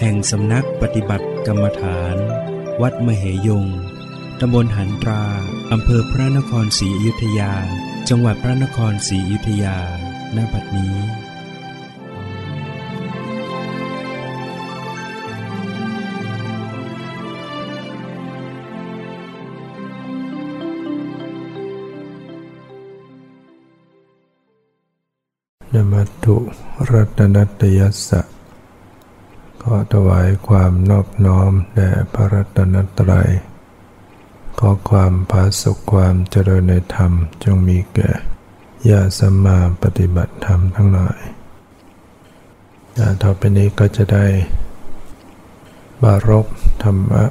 [0.00, 2.16] แห่งสำนักปฏิบัติกรรมฐาน
[2.82, 3.66] วัดมเหยง
[4.40, 5.24] ตำบลหันตรา
[5.72, 7.52] อำเภอพระนครศรีอยุธยา
[8.08, 9.78] จังหวัดพระนครศรีอยุธยา
[10.36, 10.96] ณ บัดนี้
[25.74, 26.36] นมัตถุ
[26.90, 28.33] รัตนัตยสสะ
[29.68, 33.30] ขอถวายความนอบน้อมแด่พระรัตนตรัย
[34.58, 37.12] ขอความผาสุขความเจริญในธรรม
[37.44, 38.10] จงมีแก่
[38.90, 41.20] ญาสมมาปฏิบัติธรรมทั้งหลาย
[43.22, 44.26] ต่อไปนี้ก็จะได้
[46.02, 46.46] บารบ
[46.82, 47.24] ธรรมะ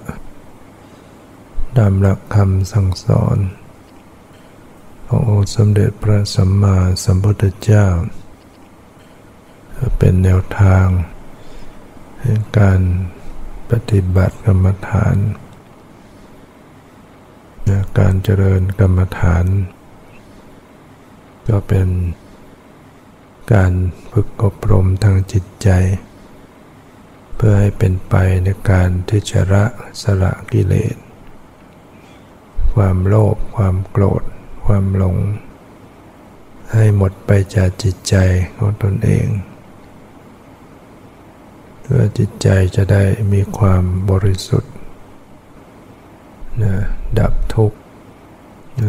[1.78, 3.38] ดามหลักคำสั่งสอน
[5.08, 7.86] ขององค์สมเด็จพระสัมมาสัมพุทธเจ้า
[9.98, 10.88] เป็นแนวทาง
[12.60, 12.82] การ
[13.70, 15.16] ปฏิบัติกรรมฐาน
[18.00, 19.46] การเจริญกรรมฐาน
[21.50, 21.88] ก็เป็น
[23.54, 23.74] การ
[24.12, 25.70] ฝึกอบรมทางจิตใจ
[27.36, 29.66] เพื่อให้เป็นไปในการที่จะละ
[30.02, 30.96] สละกิเลส
[32.74, 34.24] ความโลภความโกรธ
[34.66, 35.18] ความหลง
[36.74, 38.16] ให้หมดไปจากจิตใจ
[38.58, 39.26] ของตนเอง
[41.84, 44.74] เพื่อจิตใจจะได้มีความบริสุทธิ์
[46.62, 46.74] นะ
[47.20, 47.78] ดับทุกข์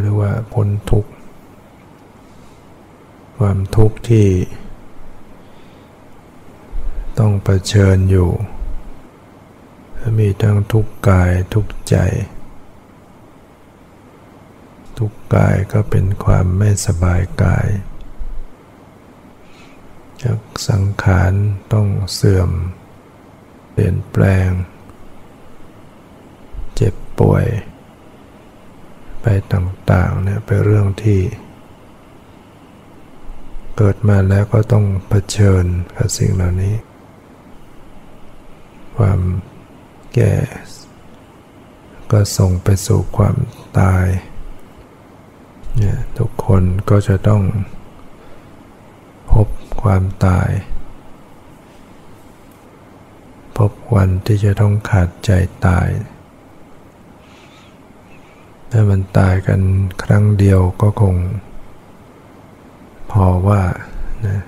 [0.00, 1.10] หรือว่าพ้นทุกข์
[3.38, 4.28] ความทุกข์ที่
[7.18, 8.30] ต้องเผชิญอยู่
[10.18, 11.96] มีทั้งทุกข์กายทุกข์ใจ
[14.98, 17.68] ทุกข์กายก็เป็นความไม่สบายกาย
[20.22, 20.38] จาก
[20.68, 21.32] สังขาร
[21.72, 22.50] ต้องเสื่อม
[23.76, 24.48] เปลี่ยนแปลง
[26.74, 27.46] เจ็บป่วย
[29.22, 31.20] ไปต่างๆเนี่ยเป็นเรื่องที่
[33.76, 35.64] เกิดมาแล้วก็ต้องเผชิญ
[35.96, 36.74] กับสิ่งเหล่านี้
[38.96, 39.20] ความ
[40.14, 40.34] แก่
[42.10, 43.36] ก็ส่งไปสู่ความ
[43.80, 44.06] ตาย
[45.76, 47.42] เนี่ยทุกคนก็จะต้อง
[49.32, 49.48] พบ
[49.82, 50.48] ความตาย
[53.56, 55.30] พบวันที่จะต้องขาดใจ
[55.66, 55.88] ตาย
[58.70, 59.60] ถ้ามันตายกัน
[60.02, 61.16] ครั้งเดียวก็คง
[63.10, 63.62] พอว่า
[64.26, 64.40] นะ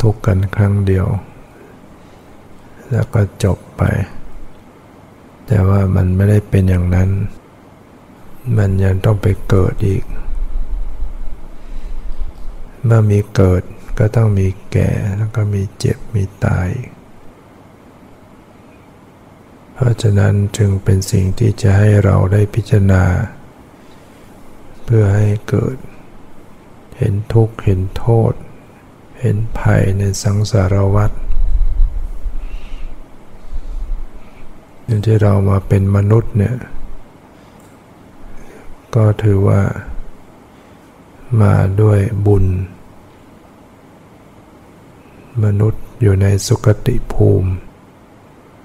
[0.00, 1.06] ทุกกันครั้งเดียว
[2.90, 3.82] แล้วก็จบไป
[5.46, 7.10] แต่ว่ามันไม่ได้เป็นอย่างนั้น
[8.58, 10.04] มันยังต้องไปเกิดอีก
[12.84, 13.62] เมื่อมีเกิด
[13.98, 16.68] ก็ต้องมีแก่แล้วก็มีเจ็บมีตาย
[19.74, 23.04] เพราะฉะนั้นจึงเป็นสิ่งที่จะให้เราได้พิจารณา
[24.84, 25.76] เพื่อให้เกิด
[26.98, 28.32] เห็นทุกข์เห็นโทษ
[29.20, 31.10] เห็นภัยในสังสารวัฏ
[34.86, 36.56] อย่ที่เรามาเป็นมนุษย์เนี่ย
[38.94, 39.62] ก็ถือว่า
[41.42, 42.44] มาด้วยบุญ
[45.44, 47.50] มนุษย์อยู่ในสุคติภูมิ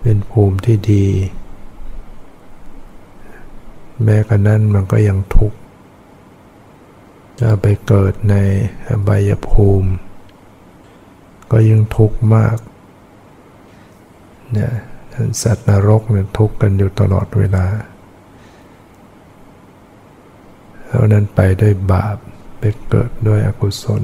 [0.02, 1.06] เป็นภูมิที่ดี
[4.04, 5.58] แม้กระนั้นมันก็ยังทุกข์
[7.40, 8.36] จะไปเกิดใน
[8.90, 9.90] อบายภูมิ
[11.52, 12.58] ก็ยิ่งทุกข์มาก
[14.52, 14.72] เนี่ย
[15.42, 17.66] สัตว์นรกเนี่ยทุกข์กันอยู่ตลอดเวลา
[20.88, 22.18] แล้วนั้นไปด้วยบาป
[22.60, 24.04] ไปเกิดด้วยอกุศล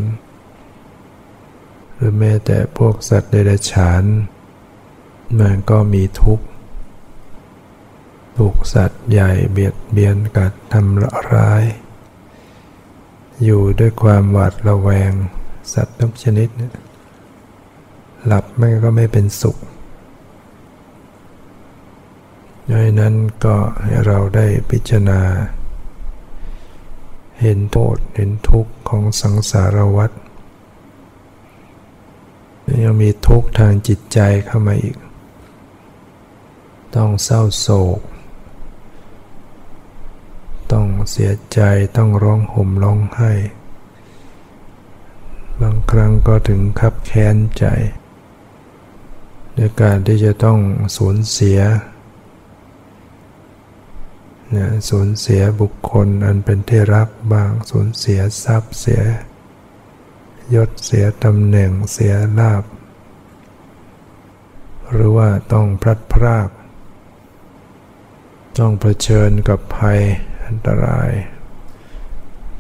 [2.02, 4.04] หรือแม้แต่พวกสัตว์เดรัจฉาน
[5.40, 6.46] มันก็มีทุกข์
[8.38, 11.64] ถูกสัตว์ใหญ่เบียดเบียนกัดทำร้าย
[13.44, 15.12] อยู่ด้วยความหวาดระแวง
[15.74, 16.50] สัตว์ทุกชนิด
[18.26, 19.58] หลับไม่ก็ไม่เป็นสุข
[22.68, 25.22] ดังนั้นก็ให้เราได้พิจารณา
[27.42, 30.12] เห็นโทษเห็นทุกข์ของสังสารวัฏ
[32.84, 34.98] ยังมีทุกข์ทางจิตใจเข้ามาอีก
[36.96, 37.68] ต้องเศร้าโศ
[37.98, 38.00] ก
[40.72, 41.60] ต้องเสียใจ
[41.98, 43.32] ต้องร้องห่มร้องไห้
[45.62, 47.66] บางครั้งก็ถึงขับแค้นใจ
[49.56, 50.60] ในการที่จะต้อง
[50.98, 51.60] สูญเสีย
[54.52, 59.02] เนี่ยสูญเสียบุคคลอันเป็นที่รักบ้างสูญเสียทรัพย์เสีย
[60.56, 62.64] ยศเสียตำแหน่งเสียลาบ
[64.92, 66.50] หรือว่าต้องพลัดพราก
[68.60, 70.00] ต้องเผชิญกับภัย
[70.46, 71.12] อันตราย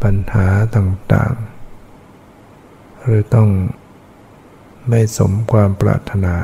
[0.01, 3.49] ปัญหาต่างๆ หรือต้อง
[4.89, 6.35] ไม่สมความปรารถนา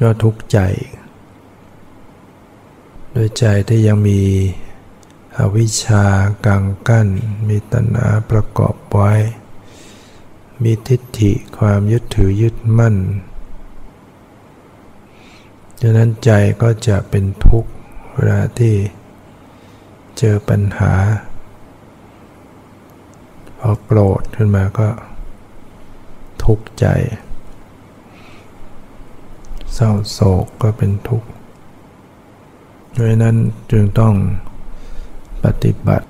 [0.00, 0.58] ก็ทุกข์ใจ
[3.12, 4.20] โดยใจที่ยังมี
[5.38, 6.04] อวิชชา
[6.46, 7.08] กังกั้น
[7.48, 9.12] มีตัณหาประกอบไว้
[10.62, 12.96] มีทิฏฐิความยึดถือยึดมั่น
[15.80, 16.30] ดังนั้นใจ
[16.62, 17.70] ก็จะเป็นทุกข์
[18.12, 18.74] เวลาที่
[20.18, 20.92] เจอปัญหา
[23.58, 24.88] พอโกรธขึ้นมาก็
[26.44, 26.86] ทุกข์ใจ
[29.74, 31.28] เศร้าโศกก็เป็นทุกข์
[32.92, 33.36] เพราะนั้น
[33.70, 34.14] จึงต้อง
[35.44, 36.08] ปฏิบัติ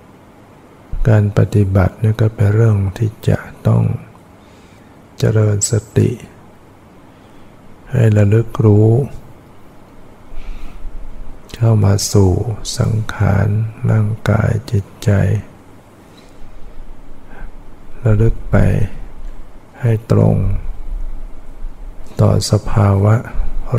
[1.08, 3.82] การปฏิบัตินี่ก็เป็นเรื่องที่จะต้อง
[5.18, 6.10] เจริญสติ
[7.90, 8.88] ให้ระลึกรู้
[11.56, 12.32] เข้ามาสู่
[12.78, 13.48] สังขาร
[13.90, 15.10] ร่างกายจิตใจ
[18.04, 18.56] ระลึกไป
[19.80, 20.36] ให้ตรง
[22.20, 23.14] ต่อสภาวะ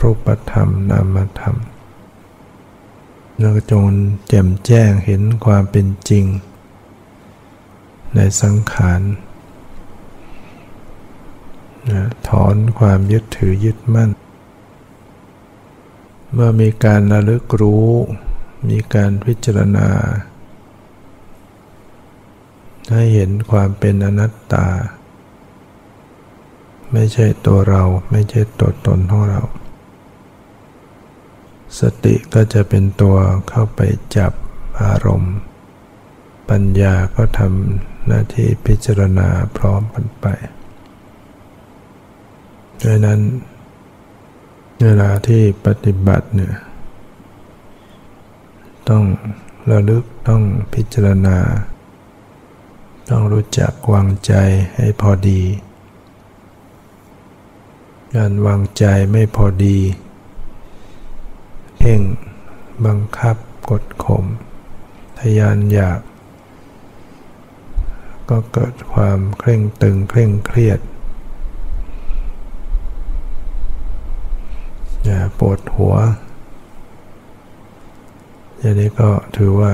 [0.01, 1.57] รูปธรรมนามธรรม
[3.39, 3.83] แล้วจง
[4.27, 6.25] แจ่มแจ้งเห็นความเป็นจริง
[8.15, 9.01] ในสังขาร
[11.89, 14.11] นะถอนความยึดถือยึดมั่น
[16.33, 17.87] เมื่อมีการระลึกรู้
[18.69, 19.89] มีการพิจารณา
[22.91, 24.67] ให้เห็นความเป็นอนัตตา
[26.93, 29.41] ไม่ใช่ตัวเราไม่ใช่ตัวตนของเรา
[31.79, 33.17] สติก็จะเป็นตัว
[33.49, 33.81] เข้าไป
[34.17, 34.31] จับ
[34.81, 35.35] อารมณ์
[36.49, 40.25] ปัญญาก็ทำหน้าที่พิจารณาพร้อมกันไป
[42.83, 43.21] ดังนั้น
[44.83, 46.55] เวลาที่ปฏิบัติเนี่ย
[48.89, 49.03] ต้อง
[49.71, 50.43] ระลึกต้อง
[50.73, 51.37] พิจารณา
[53.09, 54.33] ต้องรู้จักวางใจ
[54.75, 55.41] ให้พอดี
[58.15, 59.77] การวางใจไม่พอดี
[61.83, 62.01] พ่ง
[62.85, 63.35] บังคับ
[63.69, 64.25] กดข่ม
[65.19, 66.01] ทยานอยาก
[68.29, 70.79] ก็เกิดความเคร่งตึงเคร่งเครียด
[75.05, 75.95] อย่าปวดหัว
[78.57, 79.73] อย่างนี้ก็ถือว่า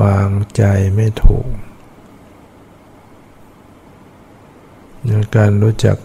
[0.00, 0.62] วางใจ
[0.94, 1.46] ไม่ถูก
[5.36, 5.96] การรู้จัก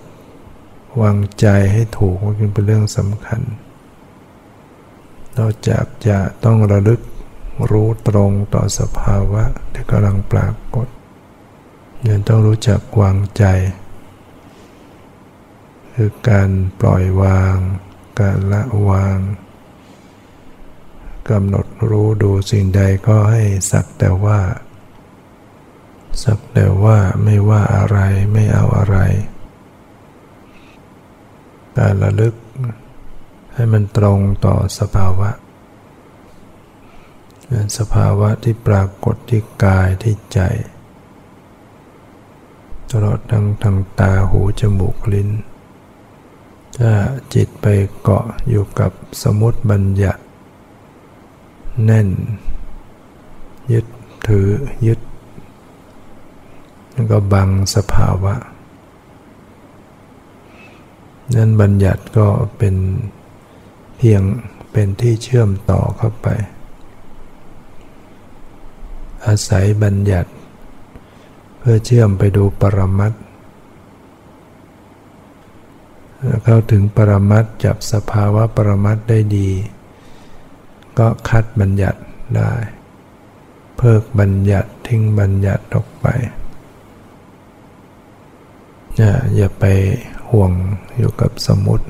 [1.02, 3.42] วางใจให้ถูกมันเป็นเรื่องสำคัญ
[5.38, 7.02] นอกจากจะต้องระลึก
[7.72, 10.88] รู้ตรงต่อสภาวะที่กำลังปรากฏ
[12.08, 13.44] ยังต้องรู้จักวางใจ
[15.94, 17.56] คือการปล่อยวาง
[18.20, 19.18] การละวาง
[21.30, 24.40] กำหนดรู้ดูสิ่งใดก็ให้สักแต่ว่า
[26.24, 27.98] สักแต่ว่าไม่ว่าอะไร
[28.34, 28.98] ไม่เอาอะไร
[31.78, 32.34] การระลึก
[33.54, 35.30] ให้มันตรงต่อสภาวะ
[37.78, 40.40] สภาวะที่ปรากฏที่กายที่ใจ
[42.92, 45.30] ตลอดทั้งทางตาหูจมูกลิ้น
[46.80, 46.94] ถ้า
[47.34, 47.66] จิตไป
[48.02, 48.92] เกาะอยู่กับ
[49.24, 50.22] สมุติบัญญัติ
[51.86, 52.10] แน่น
[53.74, 53.86] ยึด
[54.28, 54.48] ถือ
[54.88, 55.00] ยึด
[56.94, 58.36] แล้วก็บังสภาวะ
[61.36, 62.28] นั่นบัญญัติก็
[62.58, 62.76] เป็น
[64.02, 64.24] พียง
[64.72, 66.28] เป็นที่เชื่อมต่อเข้าไป
[69.26, 70.32] อาศัยบัญญัติ
[71.58, 73.14] เพื่อเชื่อมไปดูปรมัต
[76.44, 79.50] เข้าถึงปรมัตจับสภาวะปรมัตได้ดี
[81.00, 82.00] ก็คัดบัญญัติ
[82.38, 82.54] ได้
[83.78, 86.08] เพิกบัญญัติทิ้งบัญญัติออกไป
[88.98, 89.66] อย่าอย่าไป
[90.30, 90.52] ห่วง
[90.98, 91.88] อยู่กับสมุติ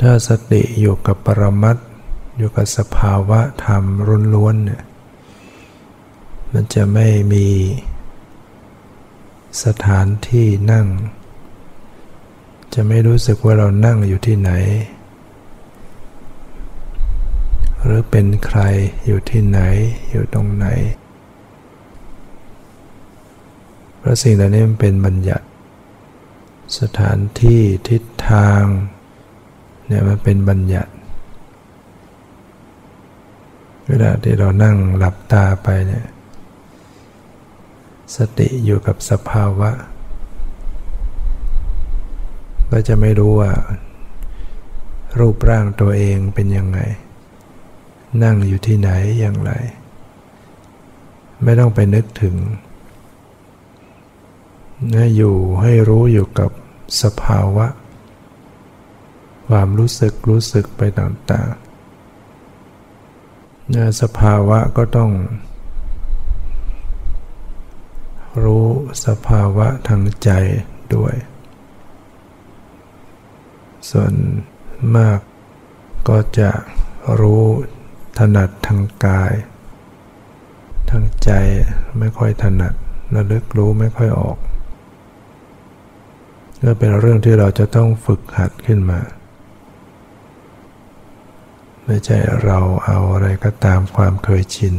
[0.00, 1.76] ถ้าสติอยู่กับปรมัต
[2.36, 3.84] อยู่กับสภาวะธรรม
[4.34, 4.82] ล้วนๆเนี่ย
[6.52, 7.46] มันจะไม่มี
[9.64, 10.86] สถานที่นั่ง
[12.74, 14.52] จะไม่รู้สึกว่าเรานั่งอยู่ที่ไหน
[17.84, 18.60] หรือเป็นใคร
[19.06, 19.60] อยู่ที่ไหน
[20.10, 20.66] อยู่ตรงไหน
[23.98, 25.46] เพราะสิ่งเหล่านี้มันเป็นบัญญัติ
[26.78, 28.62] สถานที่ทิศทาง
[29.90, 30.92] เนี่ยมันเป็นบัญญัติ
[33.86, 36.06] เวลาที่เรานั่งหลับตาไปเนี่ย
[38.16, 39.70] สติอยู่กับสภาวะ
[42.70, 43.52] ก็จะไม่รู้ว่า
[45.18, 46.80] รูปร่างตัวเองเป็นยังไง
[48.22, 49.52] นั่งอยู่ที่ไหนอย่างไร
[51.42, 52.36] ไม่ต้องไปนึกถึง
[54.94, 56.50] ให้อยู่ให้รู้อยู่กับ
[57.02, 57.66] สภาวะ
[59.50, 61.70] ความรู้สึกรู้สึกไปต่างๆ
[64.00, 65.10] สภาวะก็ต้อง
[68.44, 68.66] รู้
[69.06, 70.30] สภาวะทางใจ
[70.94, 71.14] ด้วย
[73.90, 74.12] ส่วน
[74.96, 75.18] มาก
[76.08, 76.50] ก็จะ
[77.20, 77.42] รู้
[78.18, 79.32] ถนัดทางกาย
[80.90, 81.30] ทางใจ
[81.98, 82.72] ไม่ค่อยถนัด
[83.14, 84.38] ระลึกรู้ไม่ค่อยออก
[86.62, 89.00] ก็เป็นเรื่องที่เราจะต้องฝึกหัดขึ้นมา
[91.86, 94.76] ไม่ใช่เราเอาอะไรก็ตามความเคยชิน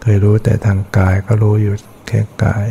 [0.00, 1.74] เคยรู้แต่ทางกายก็รู้อยู่
[2.08, 2.66] แค่กาย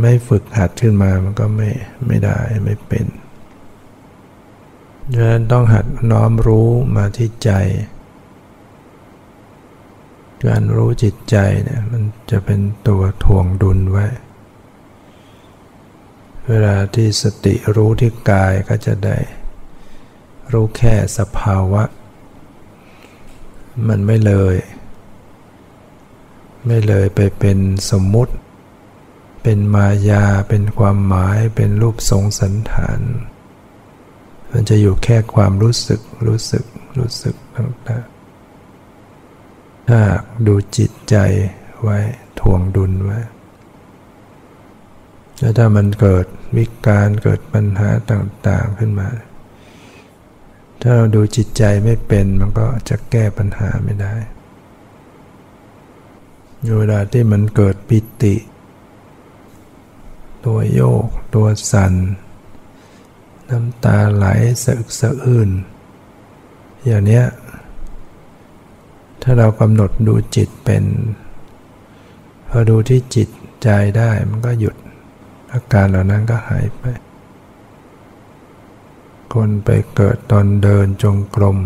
[0.00, 1.70] ไม่ฝึกหัดขึ้นมามันก็ไม่
[2.06, 3.06] ไม่ได้ไม่เป็น
[5.12, 7.50] ดังนั้นต้องหัดน้อมรู้มาที่ใจ
[10.46, 14.06] การรู้จิตใจเนี่ยมันจะเป็นตัวทวงดุลไว้
[16.48, 19.16] เวลาที่สติรู้ที่กายก็จะได้
[20.52, 21.82] รู้แค่สภาวะ
[23.88, 24.56] มันไม่เลย
[26.66, 27.58] ไม่เลยไปเป็น
[27.90, 28.34] สมมุติ
[29.42, 33.00] เป็นมายา เป็นความหมาย เป็นรูปทรงสันฐาน
[34.50, 36.64] มันจะอยู่แค่ความรู้สึก รู้สึก
[36.98, 40.00] รู้สึกต่างๆถ้า
[40.46, 41.16] ดูจิตใจ
[41.82, 41.98] ไว้
[42.40, 43.18] ทวงดุลไว้
[45.38, 46.26] แล้วถ้ามันเกิด
[46.56, 49.08] วิการเกิดปัญหาต่าง ๆ ขึ้นมา
[50.80, 54.14] ถ้าเราดูจิตใจไม่เป็นมันก็จะแก้ปัญหาไม่ได้
[56.78, 58.34] เวลาที่มันเกิดปิติ
[60.44, 61.94] ตัวโยก ตัวสัน่น
[63.50, 64.26] น้ำตาไหล
[64.62, 65.50] สะอึกสะอื้น
[66.84, 67.24] อย่างเนี้ย
[69.22, 70.84] ถ้าเรากำหนดดูจิตเป็น
[72.48, 73.28] พอดูที่จิต
[73.62, 73.68] ใจ
[73.98, 74.76] ได้มันก็หยุด
[75.52, 76.84] อาการเหล่านั้นก็หายไป
[79.34, 81.58] คนไปเกิดตอนเดินจงกรม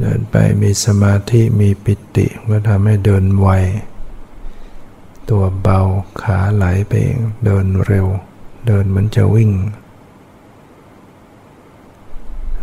[0.00, 3.48] เดินไปมีสมาธิมีปิติก็ทำให้เดินไว
[5.30, 5.80] ตัวเบา
[6.22, 8.06] ขาไหลไปเองเดินเร็ว
[8.66, 9.50] เดินเหมือนจะวิ่ง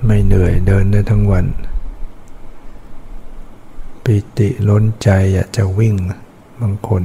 [0.06, 1.46] ไม่เหนื่อยเดินได้ทั้งวัน
[4.04, 5.96] ปิติล้นใจอยากจะวิ่ง
[6.62, 7.04] บางคน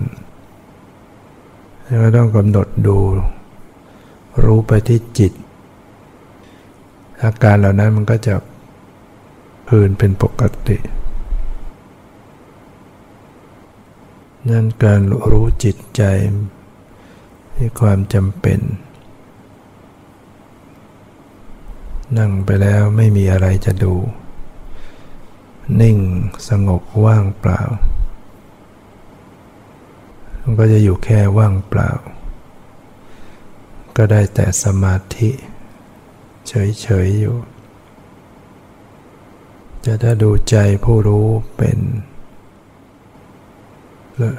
[2.03, 2.99] ก็ต้องกำหนดดู
[4.45, 5.33] รู้ไปที่จิต
[7.23, 8.35] อาการเหล่านั้นมันก็จะ
[9.69, 10.79] พื้นเป็นปกติ
[14.49, 16.03] นั่นการรู้จิตใจ
[17.57, 18.61] มีความจำเป็น
[22.19, 23.95] นั่งไปแล้วไม่มีอะไรจะดู
[25.81, 25.99] นิ่ง
[26.49, 27.63] สงบว่างเปล่า
[30.41, 31.91] มันก็จะอยู่แค่ว่างเปล่า
[33.97, 35.31] ก็ได้แต่สมาธิ
[36.49, 37.37] เฉยๆอยู่
[39.85, 41.27] จะถ้าดูใจผู้รู้
[41.57, 41.79] เป็น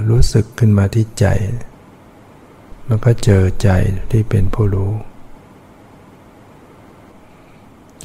[0.09, 1.25] รู้สึกขึ้นมาที่ใจ
[2.87, 3.69] มันก็เจอใจ
[4.11, 4.91] ที่เป็นผู้รู้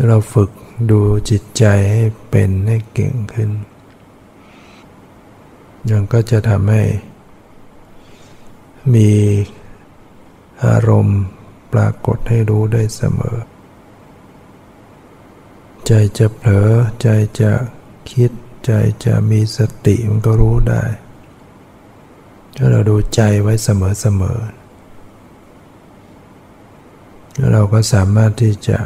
[0.06, 0.50] เราฝึก
[0.90, 3.50] ดูจิตใจให้เป็นให้เก่งขึ้น
[5.90, 6.82] ยังก็จะทำให้
[8.94, 9.10] มี
[10.64, 11.20] อารมณ์
[11.72, 13.36] ปรากฏให้รู้ได้เสมอ
[15.94, 16.70] ใจจะเผลอ
[17.02, 17.08] ใจ
[17.40, 17.52] จะ
[18.10, 18.30] คิด
[18.64, 18.70] ใจ
[19.04, 20.82] จะมีสติมันก็รู้ได้
[22.56, 24.48] ถ้าเราดูใจไว้เสมอๆ
[27.36, 28.78] แล้วเราก็สามารถที่จะ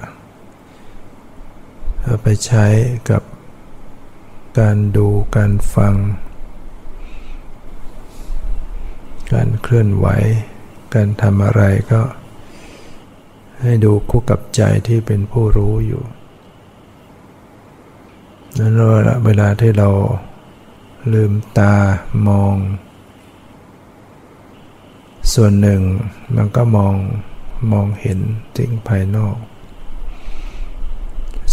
[2.02, 2.66] เอาไปใช้
[3.10, 3.22] กับ
[4.58, 5.94] การดูการฟัง
[9.32, 10.06] การเคลื่อนไหว
[10.94, 12.00] การทำอะไรก็
[13.62, 16.04] ให้ดูคู่กับใจที่เป็นผู้รู้อยู่
[18.58, 18.74] นั้น
[19.24, 19.88] เวลาที่เรา
[21.12, 21.74] ลืมตา
[22.28, 22.54] มอง
[25.34, 25.80] ส่วนหนึ่ง
[26.36, 26.94] มันก็มอง
[27.72, 28.18] มองเห็น
[28.56, 29.36] สิ่งภายนอก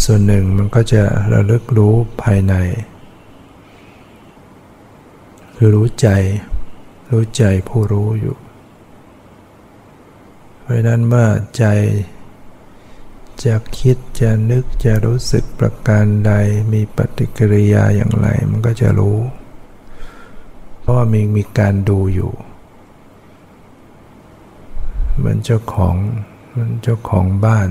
[0.04, 2.54] ส่วนหนึ่งมันก็จะระลึกรู้ภายใน
[5.54, 6.08] คือรู้ใจ
[7.10, 8.36] รู้ใจผู้รู้อยู่
[10.60, 11.64] เพราะนั้นเมื่อใจ
[13.44, 16.32] จะคิดจะนึกจะรู้สึกประการใด
[16.72, 19.18] มีปฏิกิริยาอย่างไรมันก็จะรู้
[20.80, 22.32] เพราะว่ามีมีการดูอยู่
[25.24, 25.96] มือนเจ้าของ
[26.56, 27.68] มันเจ้าของบ้าน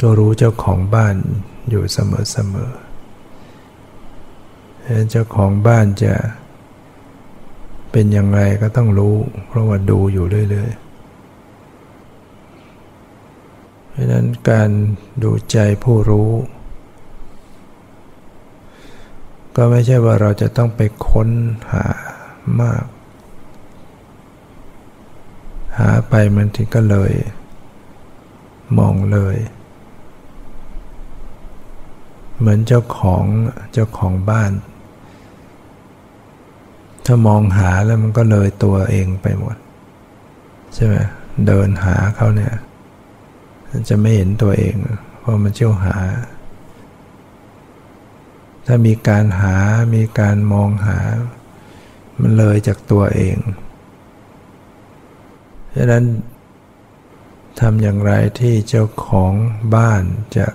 [0.00, 1.16] ก็รู้เจ้าของบ้าน
[1.70, 2.72] อยู่เสมอเสมอ
[5.10, 6.14] เจ้าของบ้านจะ
[7.90, 9.14] เป็นอย่างไรก็ต้องรู้
[9.48, 10.88] เพราะว่าดูอยู่เรื่อยๆ
[13.87, 14.70] เพ ราะนั้นการ
[15.22, 16.30] ดูใจผู้รู้
[19.56, 21.28] ก็ไม่ใช่ว่าเราจะต้องไปค้น
[21.72, 21.86] หา
[22.60, 22.84] มาก
[25.78, 27.12] หาไปมันถึงก็เลย
[28.78, 29.36] มองเลย
[32.38, 33.24] เหมือนเจ้าของ
[33.72, 34.52] เจ้าของบ้าน
[37.06, 39.56] ถ้ามองหาแล้วมันก็เลยตัวเองไปหมด
[40.74, 40.94] ใช่ไหม
[41.46, 42.54] เดินหาเขาเนี่ย
[43.70, 44.74] มันจะไม่เห็นตัวเอง
[45.18, 45.96] เพราะมันเชี่ยวหา
[48.66, 49.56] ถ้ามีการหา
[49.94, 50.98] มีการมองหา
[52.20, 53.36] มันเลยจากตัวเอง
[55.74, 56.04] ฉะนั้น
[57.60, 59.32] ทำอย่างไรที่เจ้าของ
[59.74, 60.02] บ้าน
[60.36, 60.46] จะ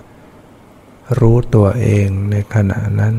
[1.18, 3.14] รู้ตัวเองในขณะนั้น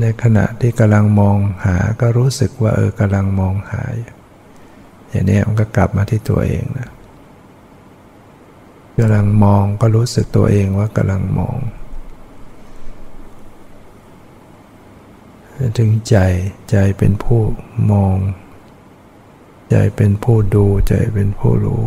[0.00, 3.82] ในขณะที่กำลังมองหาก็รู้สึกว่าเออกำลังมองหา
[5.08, 6.90] อย่างนี้มันก็กลับมาที่ตัวเองนะ
[9.00, 11.58] กำลังมองก็รู้สึกตัวเองว่ากำลังมอง
[15.78, 16.16] ถึงใจ
[16.70, 17.40] ใจเป็นผู้
[17.92, 18.16] มอง
[19.70, 21.82] ใจเป็นผู้ดูใจเป็นผู้รู้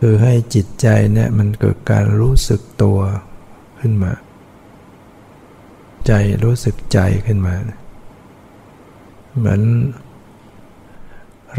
[0.00, 2.98] คือให้จิตใจเนี่ยมันเกิดการรู้สึกตัว
[3.80, 4.12] ขึ้นมา
[6.06, 6.12] ใจ
[6.44, 7.54] รู้สึกใจขึ้นมา
[9.36, 9.60] เหมือน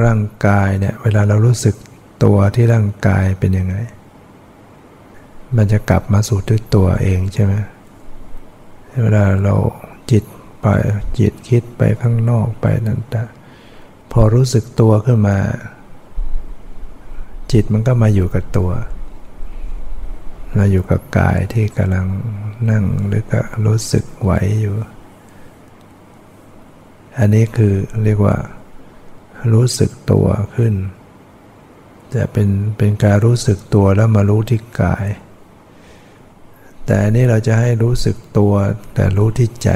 [0.03, 1.75] ร่างกายเนี่ยเวลาเรารู้สึก
[2.23, 3.75] ตัวที่ร่างกายเป็นยังไง
[5.55, 7.53] มันจะกลับมาสู่ด้วยตัวเองใช่ไหม
[9.01, 9.55] เวลาเรา
[10.11, 10.23] จิต
[10.61, 10.65] ไป
[11.19, 13.21] จิตคิดไปข้างนอกไปนั่นแต่
[14.11, 15.37] พอรู้สึกตัวขึ้นมา
[17.51, 18.71] จิตมันก็มาอยู่กับตัว
[20.57, 22.07] มาอยู่กับกายที่กำลัง
[22.69, 24.73] นั่งหรือก็รู้สึกไหวอยู่
[27.17, 28.37] อันนี้คือเรียกว่า
[29.53, 30.73] รู้สึกตัวขึ้น
[32.15, 35.07] จะเป็นเป็นการรู้สึกตัวแล้วมารู้ที่กาย
[36.85, 38.53] แต่อันนี้เราจะให้รู้สึกตัว
[38.93, 39.69] แต่รู้ที่ใจ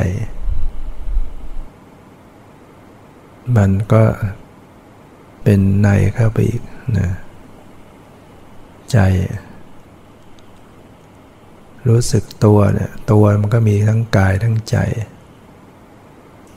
[3.57, 4.03] มันก็
[5.43, 6.61] เป็นในเข้าไปอีก
[6.97, 7.09] นะ
[8.91, 8.99] ใจ
[11.87, 14.77] รู้สึกตัวเนี่ยตัวมันก็มีทั้งกายทั้งใจ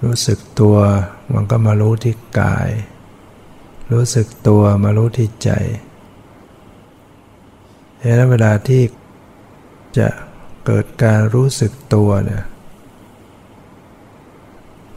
[0.05, 0.77] รู้สึกตัว
[1.35, 2.69] มันก็มารู้ที่กาย
[3.93, 5.51] รู้สึกตัวมารู้ที่ใจ
[8.01, 8.83] เห็นเวลาที่
[9.99, 10.09] จะ
[10.67, 12.45] เกิดการรู้สึกตัวเนี่ย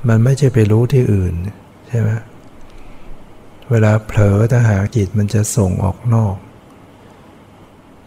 [0.07, 1.33] มันไม่ใช่ไปรู้ที่อื่น
[1.87, 2.09] ใช่ไหม
[3.69, 6.35] เวลาเผลอถ้าหากจิตมันจะส่งออกนอก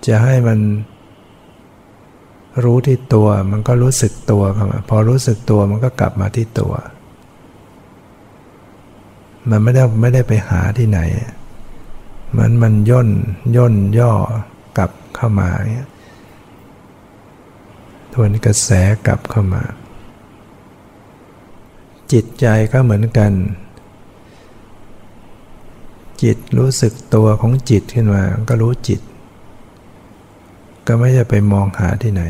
[0.07, 0.59] จะให้มัน
[2.65, 6.73] รู้ที่ตัวมันก็รู้สึกตัวเข้ามาพอรู้สึกตัวมันก็กลับมาที่ตัว
[9.51, 11.01] มันไม่ได้ไม่ได้ไปหาที่ไหน
[12.37, 13.09] มันมันย่น
[13.57, 14.13] ย่นย่อ
[14.79, 15.91] กลับเข้ามาเงี้ย
[18.13, 18.71] ทวนกระแส
[19.07, 19.63] กลับเข้ามา
[22.13, 23.33] จิตใจก็เหมือนกัน
[26.23, 29.01] จิตรู้สึกตัวของจิตขึ้นมาก็รู้จิต
[30.87, 32.23] ก็ไม่จะไปมองหาที่ไหน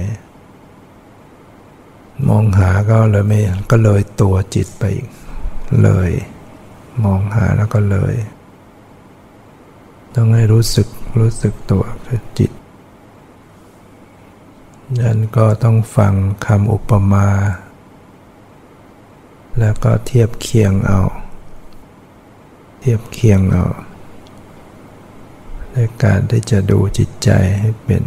[2.29, 5.09] มองหาก็เลยไม่ก็เลยตัวจิตไปอีก
[5.83, 6.11] เลย
[7.05, 8.15] มองหาแล้วก็เลย
[10.15, 12.51] ต้องให้รู้สึกรู้สึกตัวคือจิต
[15.01, 16.15] นั้นก็ต้องฟัง
[16.47, 17.29] คำอุปมา
[19.59, 21.01] แล้วก็เทียบเคียงเอา
[22.81, 23.65] เทียบเคียงเอา
[25.73, 28.03] ในการที่จะดูจิตใจให้เป็น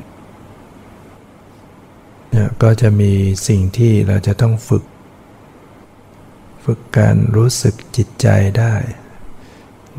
[2.31, 3.11] เนี่ยก็จะมี
[3.47, 4.83] สิ่งที่เราจะต้องฝึก
[6.65, 8.27] ฝึกการรู้สึกจิตใจ
[8.59, 8.73] ได้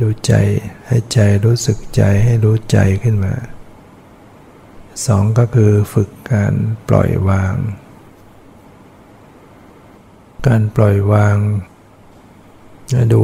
[0.01, 0.33] ดูใจ
[0.87, 3.35] ให้ใจรู้สึกใจให้รู้ใจขึ้นมา
[5.07, 6.55] สองก็คือฝึกการ
[6.89, 7.55] ปล่อยวาง
[10.47, 11.37] การปล่อยวาง
[13.13, 13.23] ดู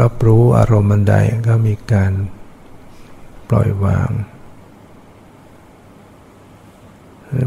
[0.00, 1.14] รับรู้อารมณ์ันใด
[1.48, 2.12] ก็มีการ
[3.48, 4.10] ปล่อยวาง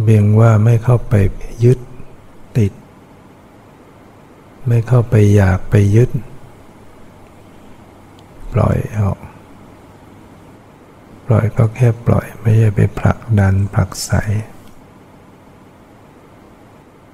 [0.03, 1.13] เบียงว่าไม่เข้าไป
[1.63, 1.79] ยึด
[4.67, 6.09] ไม่เข้าไปอยากไปยึด
[8.53, 9.17] ปล่อยออก
[11.27, 14.11] ปล่อยก็แค่ปล่อยไม่ใช่ไปผลักดันผลักใส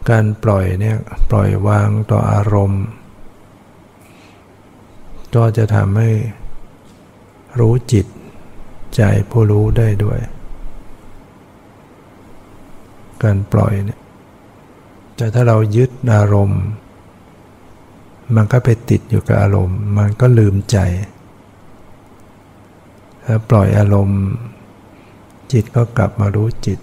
[0.09, 0.97] การปล่อยเนี่ย
[1.29, 2.83] ปล่อยวางต่ออารมณ์
[5.35, 6.11] ก็จะทำให้
[7.59, 8.05] รู้จิต
[8.95, 10.19] ใจผู้รู้ได้ด้วย
[13.23, 13.99] การปล่อยเนี่ย
[15.15, 16.63] แต่ถ้าเรายึดอารมณ์
[18.51, 20.77] ก็ไปติดอยู่กับอารมณ์ มันก็ลืมใจ
[23.25, 24.21] ถ้าปล่อยอารมณ์
[25.51, 26.79] จิตก็กลับมารู้จิต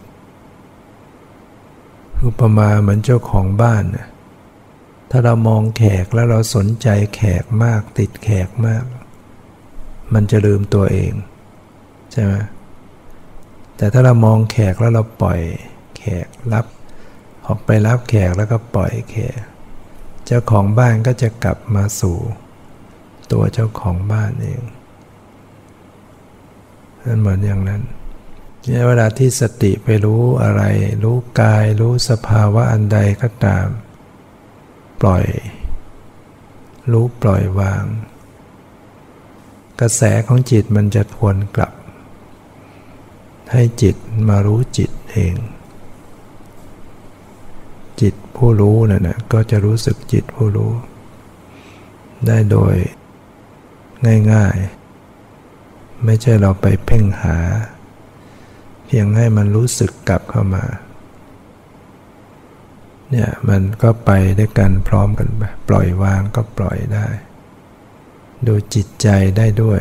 [2.24, 3.84] อุปมาเหมือนเจ้าของบ้าน
[5.10, 8.84] ถ้าเรามองแขกแล้วเราสนใจแขกมาก ติดแขกมาก
[10.14, 11.12] มันจะลืมตัวเอง
[12.12, 12.32] ใช่ไหม
[13.76, 15.40] แต่ถ้าเรามองแขกแล้วเราปล่อย
[15.96, 16.66] แขกรับ
[17.46, 19.40] ออกไปรับแขกแล้วก็ปล่อยแขก
[20.30, 22.18] จ้าของบ้านก็จะกลับมาสู่
[23.32, 24.62] ตัวเจ้าของบ้านเอง
[27.04, 27.82] นั่นเหมือนอย่างนั้น
[28.64, 30.62] เนี่ยเวลาที่สติไปรู้อะไร
[31.04, 33.66] รู้กาย รู้สภาวะอันใดก็ตาม
[35.00, 35.24] ปล่อย
[36.92, 37.84] รู้ปล่อยวาง
[39.80, 41.72] กระแสของจิตมันจะทวนกลับ
[43.52, 43.96] ให้จิต
[44.28, 45.34] มารู้จิตเอง
[48.42, 50.72] ผู้รู้นั่นะก็จะรู้สึกจิตผู้รู้
[52.26, 52.74] ได้โดย
[54.32, 57.36] ง่ายๆ ไม่ใช่เราไปเพ่งหา
[58.86, 60.64] เพียงให้มันรู้สึกกลับเข้ามา
[63.10, 67.06] เนี่ยมันก็ไปด้วยกันพร้อมกันไปปล่อยวางก็ปล่อยได้
[68.46, 69.80] ดูจิตใจได้ด้วย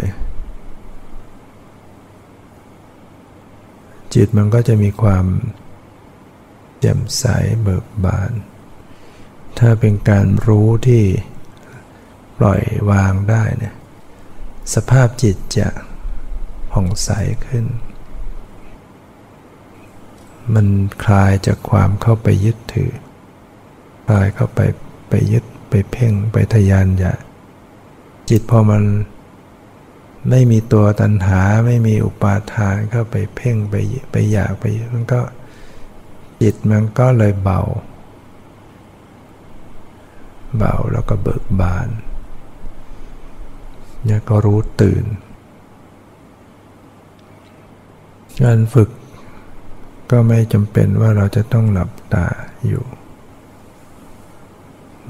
[4.13, 5.26] จิตมันก็จะมีความ
[6.80, 7.26] แจ่มใส
[7.62, 8.32] เบิกบาน
[9.57, 11.03] ถ้าเป็นการรู้ที่
[12.38, 13.75] ปล่อยวางได้เนี่ย
[14.73, 15.67] สภาพจิตจะ
[16.71, 17.09] ผ่องใส
[17.45, 17.65] ขึ้น
[20.53, 20.67] มัน
[21.03, 22.91] คลายจากความเข้าไปยึดถือ
[24.07, 24.59] คลายเข้าไป
[25.09, 27.19] ไปยึดไปเพ่งไปทยานอยาก
[28.29, 28.83] จิตพอมัน
[30.29, 33.75] ไม่มีตัวตัณหาไม่มีอุปาทานเข้าไปเพ่งไป
[34.12, 35.21] ไปอยากไปมันก็
[36.41, 37.62] จิตมันก็เลยเบา
[40.57, 41.89] เบาแล้วก็เบิกบาน
[44.05, 45.05] เนี่ยก็รู้ตื่น
[48.41, 48.89] การฝึก
[50.12, 52.27] ก็ไม่จำเป็นว่าเราจะต้องหลับตา
[52.67, 52.83] อยู่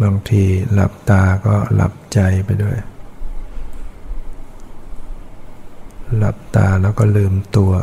[0.02, 2.78] บางทีหลับตาก็หลับใจไปด้วย
[6.18, 7.74] หลับตาแล้วก็ลืมตัว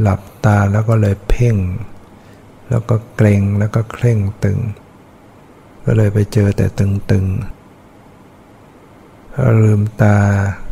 [0.00, 1.56] หลับตาแล้วก็เลยเพ่ง
[2.70, 4.58] แล้วก็เกรงแล้วก็เคร่งตึง
[5.84, 7.60] ก็เลยไปเจอแต่ตึงๆ
[9.62, 10.16] ลืมตา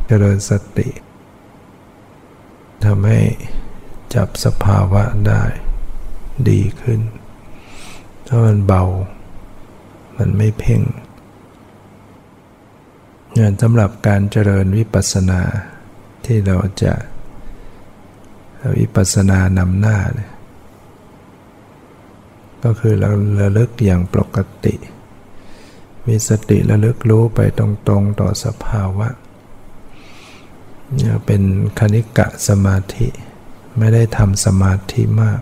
[0.07, 0.89] เจริญสติ
[2.85, 3.21] ทำให้
[4.15, 5.43] จับสภาวะได้
[6.49, 7.01] ดีขึ้น
[8.27, 8.85] ถ้ามันเบา
[10.17, 10.83] มันไม่เพ่ง
[13.39, 15.41] งานสำหรับการเจริญวิปัสสนา
[16.25, 16.95] ที่เราจะ
[18.79, 20.33] วิปัสสนานำหน้าเนี่ย
[22.65, 24.75] ก็คือเราระลึกอย่างปกติ
[26.09, 27.67] มีสติระลึกรู้ไปตร
[28.01, 29.09] งๆต่อสภาวะ
[31.27, 31.43] เป็น
[31.79, 33.09] คณิกะสมาธิ
[33.79, 35.41] ไม่ได้ทำสมาธิมาก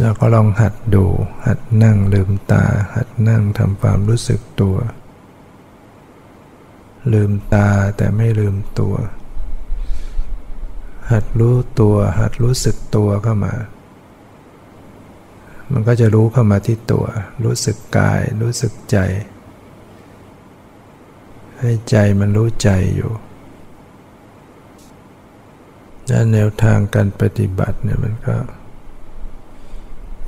[0.00, 1.04] แล้วก็ลองหัดดู
[1.46, 4.76] หัดนั่งลืมตา หัดนั่งทำความรู้สึกตัว
[7.12, 8.94] ลืมตาแต่ไม่ลืมตัว
[11.10, 13.54] หัดรู้ตัว หัดรู้สึกตัวเข้ามา
[15.72, 17.06] มันก็จะรู้เข้ามาที่ตัว
[17.44, 18.98] รู้สึกกาย รู้สึกใจ
[21.58, 23.12] ให้ใจมันรู้ใจอยู่
[26.08, 28.36] และแนวทางการปฏิบัติเนี่ยมันก็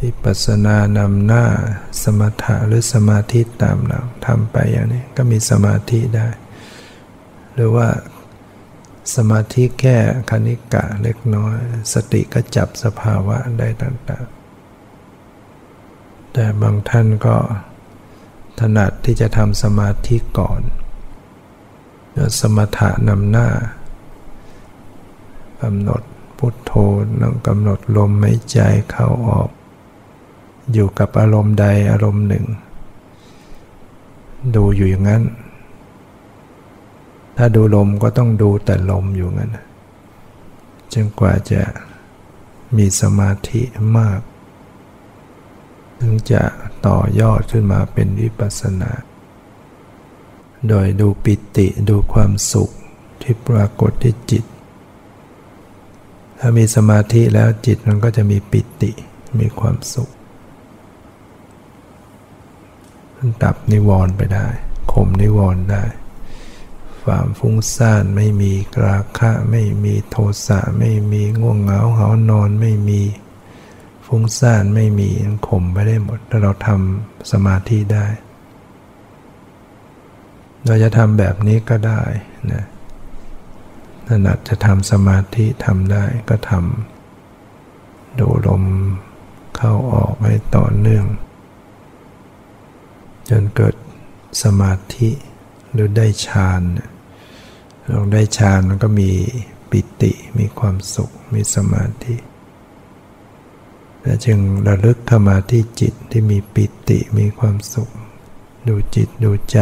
[0.01, 1.44] วิปัสสนานำหน้า
[2.03, 6.29] สมถะหรือสมาธิตามหลังทำไปอย่างนี้ก็มีสมาธิได้
[7.55, 7.88] หรือว่า
[9.16, 9.96] สมาธิแค่
[10.31, 11.57] คณิกะเล็กน้อย
[11.92, 14.38] สติก็จับสภาวะได้ต่างๆ
[16.40, 17.37] แต่บางท่านก็
[18.59, 20.61] ถนัดที่จะทำสมาธิก่อน
[22.38, 23.48] สมถะนำหน้า
[25.62, 26.03] กำหนด
[26.38, 26.72] พุทโธ
[27.20, 28.59] นั่งกำหนดลมหายใจ
[28.90, 29.51] เข้าออก
[30.72, 32.44] อยู่กับอารมณ์ใดอารมณ์หนึ่ง
[34.55, 35.24] ดูอยู่อย่างนั้น
[37.37, 39.57] ถ้าดูลมก็ต้องดูแต่ลมอยู่งั้น
[40.92, 41.62] จนกว่าจะ
[42.77, 43.62] มีสมาธิ
[43.98, 44.20] มาก
[46.01, 46.43] ถึงจะ
[46.87, 48.93] ต่อยอดขึ้นมาเป็นวิปัสสนา
[50.69, 52.71] โดยดูปิติดูความสุข
[53.21, 54.45] ที่ปรากฏที่จิต
[56.39, 58.91] ถ้ามีสมาธิแล้วจิตมันก็จะมีปิติ
[59.41, 60.11] มีความสุข
[63.43, 64.47] ดับนิวรณ์ไปได้
[64.93, 65.85] ข่มนิวรณ์ได้
[67.05, 73.03] ความฟุ้งซ่านไม่มีกราคะ ไม่มีโทสะ ไม่มีง่วงเหงาเหานอนไม่มี
[74.11, 75.11] ฟุ้งซ่านไม่มี
[75.49, 78.07] ข่มไปได้หมดถ้าเราทำสมาธิได้
[80.66, 82.03] เราจะทำแบบนี้ก็ได้
[82.53, 82.64] นะ
[84.09, 88.64] ถนัดจะทำสมาธิทำได้ก็ทำดูลม
[89.57, 91.07] เข้าออกให้ต่อเนื่อง
[93.29, 93.75] จนเกิด
[94.42, 95.11] สมาธิ
[95.73, 96.62] หรือได้ฌาน
[97.88, 99.11] เราได้ฌานมันก็มี
[99.71, 102.16] ปิติมีความสุขมีสมาธิ
[104.27, 107.90] จึงระลึกเข้ามาที่จิตที่มีปิติมีความสุข
[108.68, 109.59] ดูจิตดูใจ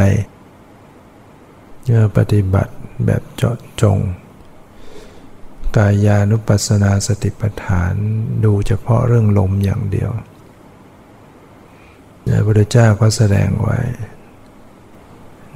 [1.84, 2.72] เมื่อปฏิบัติ
[3.06, 3.98] แบบเจาะจง
[5.76, 7.94] กายานุปัสสนาสติปัฏฐาน
[8.44, 10.10] ดูเฉพาะเรื่องลมอย่างเดียว
[12.26, 13.78] พระพุทธเจ้าก็แสดงไว้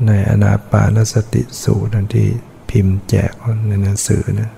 [0.07, 2.29] ในอนาปานสติสูตรที่
[2.71, 3.33] พิมพ์แจก
[3.69, 4.51] ในหนังสือนะ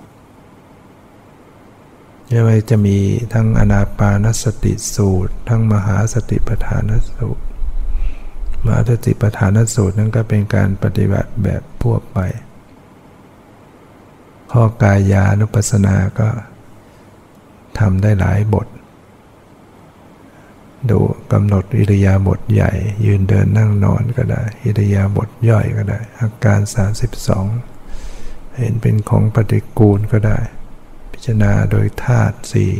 [2.34, 2.98] ยังไงจะมี
[3.32, 7.42] ทั้งอนาปานสติสูตร ทั้งมหาสติปัฏฐานสูตร
[8.64, 12.18] มหาสติปัฏฐานสูตรนั้นก็เป็นการปฏิบัติแบบทั่วไป
[14.52, 16.28] ข้อกายานุปัสสนาก็
[17.78, 18.66] ทำได้หลายบท
[20.90, 20.98] ดู
[21.32, 22.72] กำหนดอิริยาบถใหญ่
[23.04, 26.60] ยืนเดินนั่งนอนก็ได้ อิริยาบถย่อยก็ได้ อาการ
[27.58, 30.38] 32 เห็นเป็นของปฏิกูลก็ได้
[31.24, 32.72] จารณาโดยธาตุสี่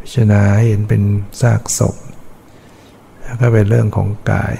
[0.00, 1.02] พิจารณาเห็นเป็น
[1.40, 1.96] ซากศพ
[3.22, 4.54] แล้วก็เป็นเรื่องของกาย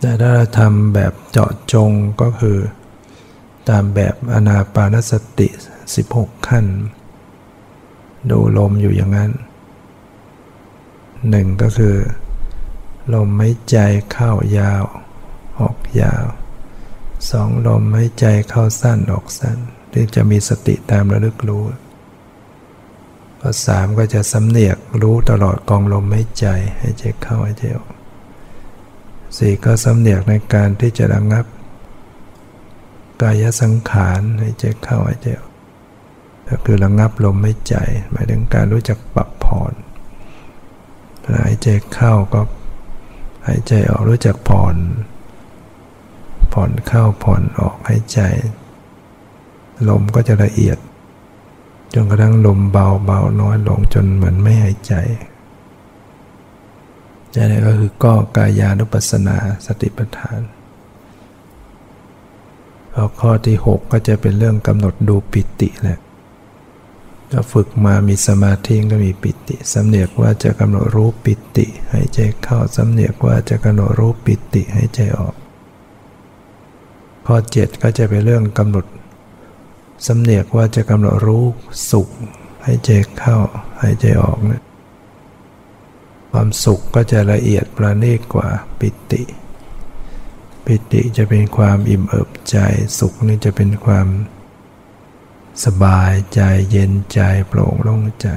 [0.00, 2.58] แต่ถ้าทำแบบเจาะจงก็คือ
[3.68, 5.48] ตามแบบอนาปานสติ
[5.98, 6.66] 16 ขั้น
[8.30, 9.32] ดูลมอยู่อย่างนั้น
[11.30, 11.96] หนึ่งก็คือ
[13.14, 13.76] ลมไม่ใจ
[14.12, 14.84] เข้ายาว
[15.60, 16.24] ออกยาว
[17.30, 19.58] สองลมหายใจเข้าสั้นออกสั้น
[19.92, 21.64] ที่จะมีสติตามระลึกรู้
[23.40, 26.46] ข้อสามก็จะสำเนียกรู้ตลอดกองลมหายใจ
[26.80, 27.90] หายใจเข้าหายใจออก
[29.36, 31.44] สี่ก็สำเนียกในการที่จะระงับ
[33.22, 35.52] กายสังขารหายใจเข้าหายใจออก
[36.48, 37.76] ก็คือระงับลมหายใจ
[38.10, 39.72] หมายถึงการรู้จักปรับผ่อน
[41.44, 42.40] หายใจเข้าก็
[43.46, 44.76] หายใจออกรู้จักผ่อน
[46.52, 48.20] ผ่อนเข้าผ่อนออกหายใจ
[49.88, 50.78] ลมก็จะละเอียด
[51.94, 54.94] จนกระทั่งลมเบาเบาน้อยลงจนเหมือนไม่หายใจ
[57.50, 60.40] นี่ก็คือก็กายานุปัสสนาสติปัฏฐาน
[63.20, 65.98] ข้อที่ 6 ก็จะเป็นเรื่องกำหนดดูปิติแหละ
[67.32, 75.34] ก็ฝึกมามีสมาธิก็มีปิติสำเนียกว่าจะกำหนดรู้ปิติหายใจเข้าสำเนียกว่าจะกำหนดรู้ปิติหายใจออก
[77.26, 78.84] ข้อ 7 ก็จะเป็นเรื่องกำหนด
[80.06, 81.44] สำเนียกว่าจะกำหนดรู้
[81.90, 82.08] สุข
[82.64, 83.36] ให้ใจเข้า
[83.78, 84.62] ให้ใจออกนะ
[86.30, 89.22] ความสุขก็จะละเอียดประณีตกว่าปิติ
[90.64, 92.56] ปิติจะเป็นความอิ่มเอิบใจ
[92.98, 94.08] สุขนี่จะเป็นความ
[95.64, 98.28] สบายใจเย็นใจโปร่งโล่งใจ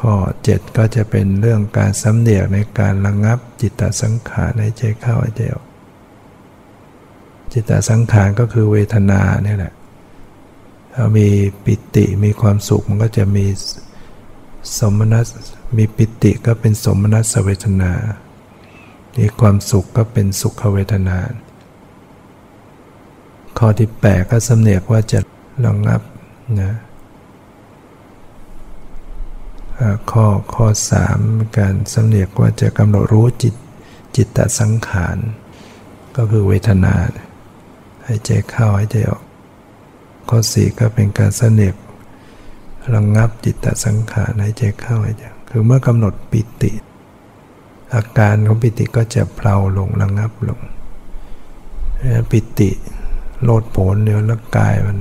[0.00, 0.14] ข้อ
[0.48, 5.66] 7ก็จะเป็นเรื่องการสำเนียกในการระงับจิตตสังขารในใจเข้าใจออก
[7.56, 9.72] จิตตสังขารก็คือเวทนาเนี่ยแหละ
[10.94, 11.28] ถ้ามี
[11.64, 13.46] ปิติมีความสุขมันก็จะมี
[14.78, 15.26] สมนัส
[15.76, 17.92] มีปิติก็เป็นสมนัสเวทนา
[19.18, 21.18] มีความสุขก็เป็นสุขเวทนา
[23.58, 25.20] ข้อที่แปดก็สำเนียกว่าจะ
[25.66, 26.00] ระงับ
[26.60, 26.72] นะ
[30.10, 31.18] ข้อข้อสาม
[31.58, 33.54] การสำเนียกว่าจะกำหนดรู้จิต
[34.16, 35.16] จิตตสังขาร
[36.16, 36.94] ก็คือเวทนา
[38.06, 39.22] หายใจเข้าหายใจออก
[40.28, 41.74] ข้อสี่ก็เป็นการเสนก
[42.94, 46.72] ระงงับจิตตสังขารหายใจเข้าหายใจคือเมื่อกำหนดปิติ
[47.94, 50.60] อาการของปิติก็จะเพลาลงระงงับลง
[52.30, 52.70] ปิติ
[53.42, 54.98] โลดโผนเนื้อร่างกายมัน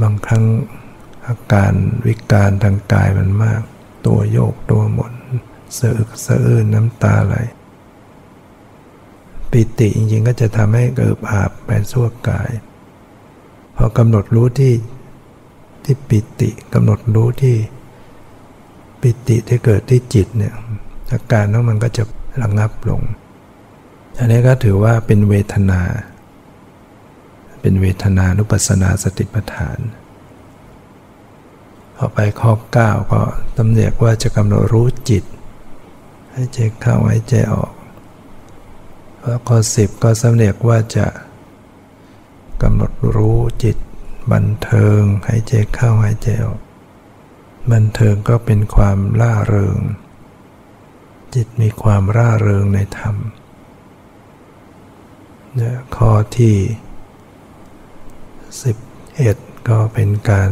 [0.00, 0.44] บางครั้ง
[1.26, 1.72] อาการ
[2.06, 3.62] วิการทางกายมันมาก
[4.06, 5.14] ตัวโยกตัวหมุน
[5.76, 7.34] สะอึกสะอื้นน้ำตาไหล
[9.52, 12.50] ปิติจริงๆ ก็จะทำให้เกิดอาบไปสั่วกาย
[13.76, 14.74] พอกำหนดรู้ที่
[15.84, 17.56] ที่ปิติกำหนดรู้ที่
[19.00, 20.54] ปิติที่เกิดที่จิตเนี่ย
[21.12, 22.04] อาการนั้นมันก็จะ
[22.42, 23.02] ระงับลง
[24.18, 25.80] อันนี้ก็ถือว่าเป็นเวทนา
[27.60, 29.78] เป็นเวทนานุปัสสนาสติปัฏฐาน
[31.96, 33.20] พอไปข้อ 9 ก็
[33.56, 35.24] ตำเนียกว่าจะกำหนดรู้จิต
[36.32, 37.70] ให้ใจเข้าให้ใจออก
[39.28, 41.06] แล้วข้อ10ก็สำเนียกว่าจะ
[42.62, 43.76] กำหนดรู้จิต
[44.32, 46.60] บันเทิงให้ใจเข้าให้ใจออก
[47.72, 49.78] บันเทิงก็เป็นความล่าเริง
[51.34, 53.16] จิตมีความร่าเริงในธรรม
[55.54, 56.56] เนี่ยข้อที่
[58.90, 60.50] 11 ก็เป็นการ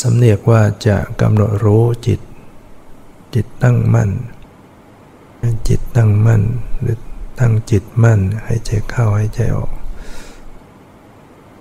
[0.00, 2.20] สำเนียกว่าจะกำหนดรู้จิต
[3.34, 4.10] จิตตั้งมั่น
[5.68, 6.42] จิตตั้งมั่น
[6.82, 6.98] หรือ
[7.38, 9.72] ตั้งจิตมั่นให้ใจเข้าให้ใจออก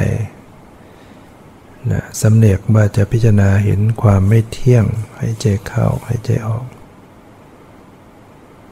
[1.90, 4.86] นะสำเนียกว่าจะพิจารณาเห็นความไม่เที่ยง
[5.16, 6.66] ให้ใจเข้าให้ใจออก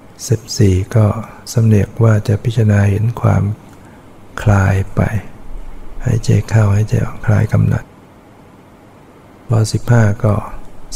[0.09, 1.07] 14 ก็
[1.53, 3.43] สำเนียกว่าจะพิจารณาเห็นความ
[4.43, 5.01] คลายไป
[6.03, 7.85] ให้ใจเข้าให้ใจออกคลายกำหนัด
[9.49, 9.59] พอ
[9.91, 10.35] 15 ก็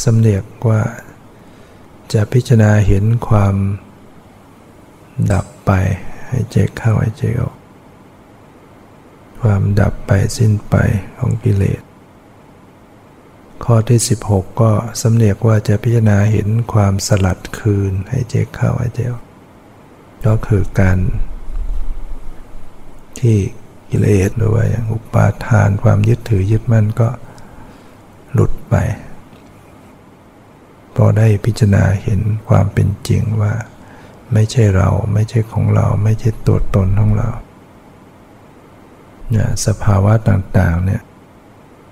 [0.04, 0.82] สำเนียกว่า
[2.12, 3.54] จะพิจารณาเห็นความ
[5.32, 5.70] ดับไป
[6.28, 7.55] ให้ใจเข้าให้ใจออก
[9.50, 10.74] ความดับไปสิ้นไป
[11.18, 11.82] ของกิเลส
[13.64, 19.22] ข้อที่ 16 ก็สำเนียกว่าจะพิจารณาเห็นความสลัดคืนให้เจเข้าให้เจออก
[20.26, 20.98] ก็คือการ
[23.20, 23.36] ที่
[23.90, 27.08] กิเลสหรือว่าอย่างอุปาทานความยึดถือยึดมั่นก็
[28.32, 28.74] หลุดไป
[30.96, 33.52] พอได้พิจารณาเห็นความเป็นจริงว่า
[34.32, 37.30] ไม่ใช่เราไม่ใช่ของเรา ไม่ใช่ตัวตนของเรา
[39.66, 41.02] สภาวะต่างๆเนี่ย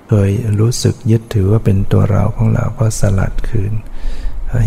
[0.09, 3.73] เคยรู้สึกยึดถือว่าเป็นตัวเราของเราก็สลัดคืน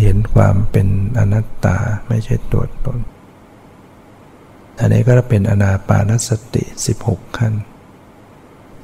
[0.02, 0.88] เห็นความเป็น
[1.20, 1.78] อนัตตา
[2.08, 3.00] ไม่ใช่ตัวตน
[4.80, 6.64] อันนี้ก็เป็นอนาปานสติ
[7.00, 7.54] 16 ขั้น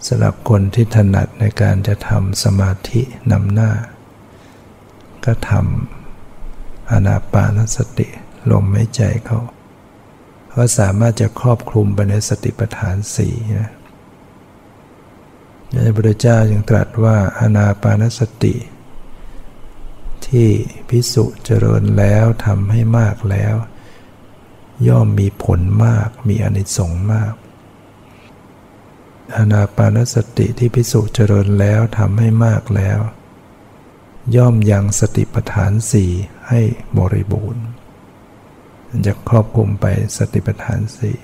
[0.08, 3.72] สำหรับคนที่ถนัดในการจะทำสมาธินำหน้า
[5.26, 8.08] ก็ทำอนาปานสติ
[8.52, 9.40] ลมไม่ใจเขา
[10.56, 13.72] ก็สามารถจะครอบคลุมไปในสติปัฏฐานสี่นะ
[15.74, 18.56] พระพุทธเจ้าจึงตรัสว่าอนาปานสติ
[20.28, 20.50] ที่
[20.90, 23.56] พิสุเจริญแล้วทำให้มากแล้ว
[24.88, 27.34] ย่อมมีผลมากมีอนิสงส์มาก
[29.38, 33.00] อนาปานสติที่พิสุเจริญแล้วทำให้มากแล้ว
[34.36, 36.12] ย่อมยังสติปัฏฐานสี่
[36.50, 36.62] ให้
[36.98, 37.64] บริบูรณ์
[39.06, 39.86] จะครอบคลุมไป
[40.18, 41.18] สติปัฏฐานสี่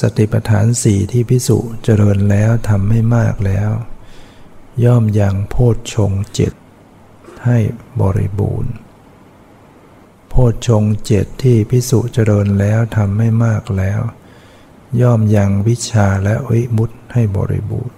[0.00, 3.70] สติปัฏฐานสี่ที่พิสุเจริญแล้วทำให้มากแล้ว
[4.84, 6.52] ย่อมยังโพชฌงเจ็ด
[7.44, 7.58] ให้
[8.00, 8.72] บริบูรณ์
[10.28, 14.00] โพชฌงเจ็ดที่พิสุเจริญแล้วทำให้มากแล้ว
[15.00, 17.96] ย่อมยังวิชาและวิมุตให้บริบูรณ์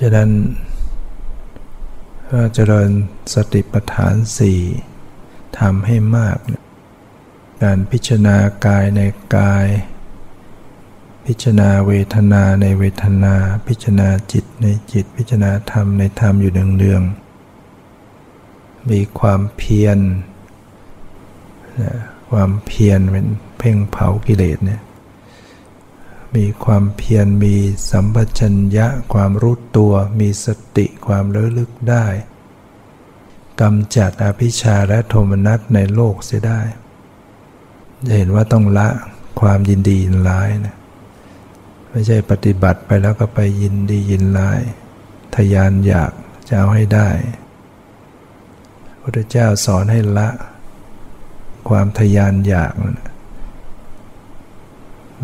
[0.00, 0.30] ฉะนั้น
[2.54, 2.90] เจริญ
[3.34, 4.60] สติปัฏฐานสี่
[5.58, 6.38] ทำให้มาก
[7.62, 8.36] การพิจารณา
[8.66, 9.00] กายใน
[9.36, 9.66] กาย
[11.26, 13.34] พิจารณาเวทนาในเวทนา
[13.66, 19.98] พิจารณาจิตในจิต พิจารณาธรรมในธรรมอยู่เนืองๆมีความเพียร
[22.30, 23.26] ความเพียรเป็น
[23.58, 24.82] เพ่งเผากิเลสเนี่ย
[26.36, 27.54] มีความเพียรมี
[27.90, 30.46] สัมปชัญญะความรู้ตัว มีส
[30.76, 32.06] ติความระลึกได้
[33.60, 36.60] กำจัดอภิชาและโทมนัสในโลกเสียได้
[38.06, 38.88] จะเห็นว่าต้องละ
[39.40, 40.76] ความยินดียินร้ายนะ
[41.90, 44.60] ไม่ใช่ปฏิบัติไปแล้วก็ไปยินดียินร้าย
[45.36, 46.12] ทยานอยาก
[46.48, 47.08] จะเอาให้ได้
[49.00, 50.28] พระเจ้าสอนให้ละ
[51.68, 53.10] ความทยานอยากนะ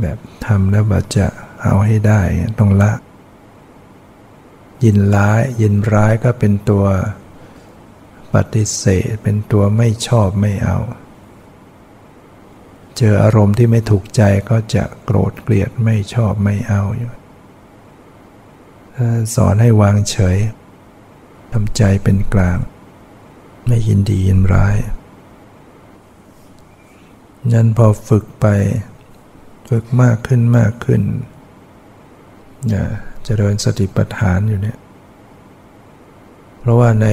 [0.01, 1.27] แบบทำแล้วบัจะ
[1.63, 2.21] เอาให้ได้
[2.59, 2.93] ต้องละ
[4.85, 6.85] ยินร้ายยินร้ายก็เป็นตัว
[8.37, 10.79] ปฏิเสธ เป็นตัวไม่ชอบไม่เอา
[12.97, 17.13] เจออารมณ์ที่ไม่ถูกใจก็จะโกรธเกลียดไม่ชอบไม่เอาอยู่
[19.35, 20.39] สอนให้วางเฉย
[21.53, 22.59] ทำใจเป็นกลาง
[23.67, 24.77] ไม่ยินดียินร้าย
[27.53, 28.47] ยันพอฝึกไป
[29.69, 31.03] ฝึกมากขึ้นมากขึ้น
[32.69, 32.87] เนี่ย
[33.25, 34.79] เจริญสติปัฏฐานอยู่เนี่ย
[36.67, 37.09] ราะว่าใน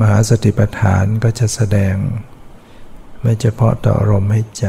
[0.00, 1.94] มหาสติปัฏฐานก็จะแสดง
[3.22, 4.66] ไม่เฉพาะต่ออารมณ์ให้ใจ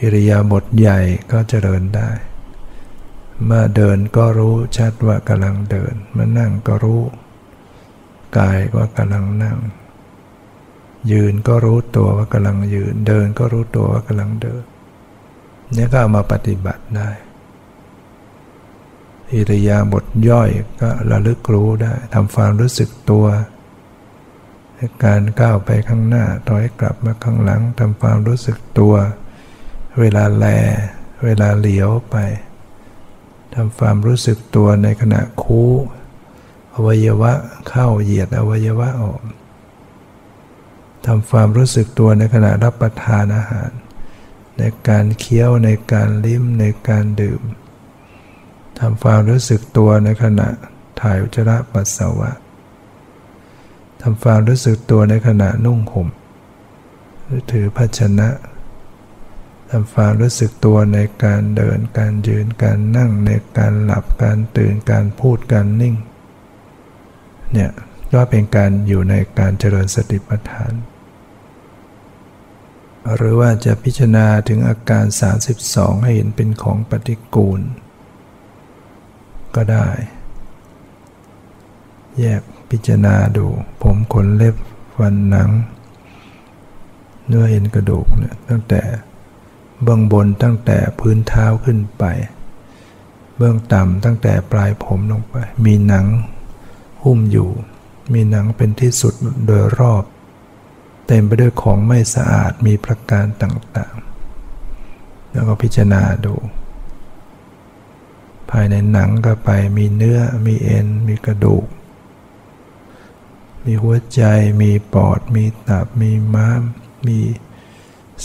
[0.00, 1.00] อิริยาบถใหญ่
[1.32, 2.10] ก็เจริญได้
[3.44, 7.02] เมื่อเดินก็รู้ชัดว่ากำลังเดินเมื่อนั่งก็รู้
[8.38, 9.58] กายว่ากำลังนั่ง
[11.12, 14.62] ยืนก็รู้ตัวว่ากำลังยืน เดินก็รู้ตัวว่ากำลังเดิน
[15.72, 17.10] เนี่ยก็เอามาปฏิบัติได้
[19.34, 23.26] อิริยาบถย่อยก็ระลึกรู้ได้ทำความรู้สึกตัว
[25.04, 28.94] การก้าวไปข้างหน้าถอยกลับมาข้างหลังทำความรู้สึกตัว
[30.00, 30.46] เวลาแล
[31.24, 32.16] เวลาเหลียวไป
[33.54, 35.62] ทำความรู้สึกตัวในขณะคู
[36.74, 37.32] อวัยวะ
[37.68, 39.22] เข้าเหยียดอวัยวะออก
[41.06, 43.70] ทำความรู้สึกตัวในขณะรับประทานอาหาร
[44.58, 47.42] ในการเคี้ยวในการลิ้มในการดื่ม
[48.80, 50.48] ทำความรู้สึกตัวในขณะ
[51.00, 52.30] ถ่ายอุจจาระปัสสาวะ
[54.02, 56.08] ทำความรู้สึกตัวในขณะนุ่งห่ม
[57.24, 58.28] หรือถือภาชนะ
[59.70, 65.96] ทำความรู้สึกตัวในการเดินการยืนการนั่งในการหลับการตื่นการพูดการนิ่ง
[67.52, 67.70] เนี่ย
[68.12, 70.72] ก็เป็นการอยู่ในการเจริญสติปัฏฐาน
[73.16, 75.04] หรือว่าจะพิจารณาถึงอาการ
[75.54, 77.60] 32 ให้เห็นเป็นของปฏิกูล
[79.56, 79.86] ก็ได้
[82.18, 83.46] แยกพิจารณาดู
[83.82, 84.54] ผมขนเล็บ
[84.96, 85.50] ฟันหนัง
[87.26, 88.80] เนื้อเอ็นกระดูกเนี่ยตั้งแต่
[89.82, 92.04] เบื้องบนตั้งแต่พื้นเท้าขึ้นไป
[93.36, 95.36] เบื้องต่ำตั้งแต่ปลายผมลงไป
[95.66, 96.06] มีหนัง
[97.02, 97.50] หุ้มอยู่
[98.14, 99.14] มีหนังเป็นที่สุด
[99.46, 100.04] โดยรอบ
[101.06, 106.34] เต็มไปด้วยของไม่สะอาดมีประการต่างๆ แล้วก็พิจารณาดู
[108.52, 111.64] ภายในหนังก็ไปมีเนื้อมีเอ็น มีกระดูก
[113.64, 114.22] มีหัวใจ
[114.62, 116.62] มีปอด มีตับ มีม้าม
[117.06, 117.18] มี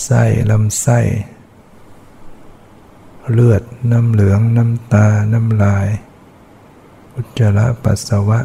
[0.04, 1.00] ไส้ลำไส้
[3.32, 5.88] เลือดน้ำเหลืองน้ำตา น้ำลาย
[7.16, 8.40] อุจจาระปัสสาวะ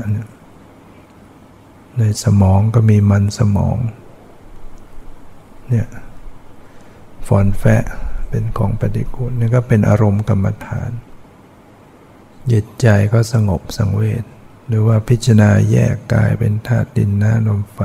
[1.99, 3.76] ในสมองก็มีมันสมอง
[5.68, 5.89] เนี่ย
[7.26, 7.85] ฟอนแฟะ
[8.28, 10.91] เป็นของปฏิกูลนี่ก็เป็นอารมณ์กรรมฐาน
[12.51, 14.24] จิตใจก็สงบสังเวช
[14.68, 17.80] หรือว่าพิจารณาแยกกายเป็นธาตุดินน้ำลมไฟ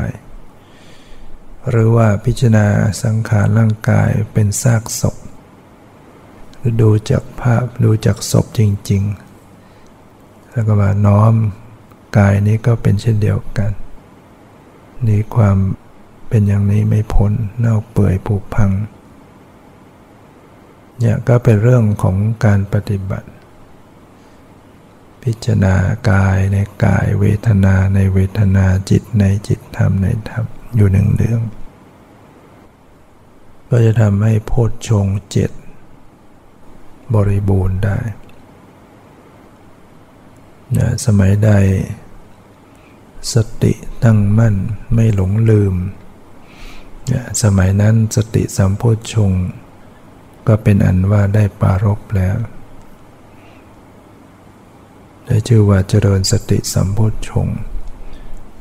[1.69, 2.67] หรือว่าพิจารณา
[3.03, 5.15] สังขารร่างกายเป็นซากศพ
[6.81, 9.03] ดูจากภาพดูจากศพจริง
[9.77, 11.33] ๆ แล้วก็มาน้อม
[12.17, 13.71] กายนี้ก็เป็นเช่นเดียวกัน
[15.07, 15.57] นี่ความ
[16.29, 18.71] เป็นอย่างนี้ไม่พ้นเน่าเปื่อยผุพัง
[20.99, 23.27] เนี่ยก็เป็นเรื่องของการปฏิบัติ
[25.29, 25.75] พิจารณา
[26.11, 31.41] กายในกายเวทนาในเวทนาจิตในจิตธรรมในธรรมอยู่หนึ่งเรื่อง
[33.69, 35.51] ก็จะทำให้โพชฌงเจ็ด
[37.15, 37.97] บริบูรณ์ได้
[40.77, 41.51] นะสมัยใด
[43.33, 43.73] สติ
[44.03, 44.55] ตั้งมั่น
[44.93, 45.75] ไม่หลงลืม
[47.13, 49.31] นะสมัยนั้นสติสัมโพชฌง
[50.47, 52.37] ก็เป็นอันว่าได้ปารบแล้ว
[55.27, 57.47] ได้ชื่อว่าเจริญสติสัมโพชง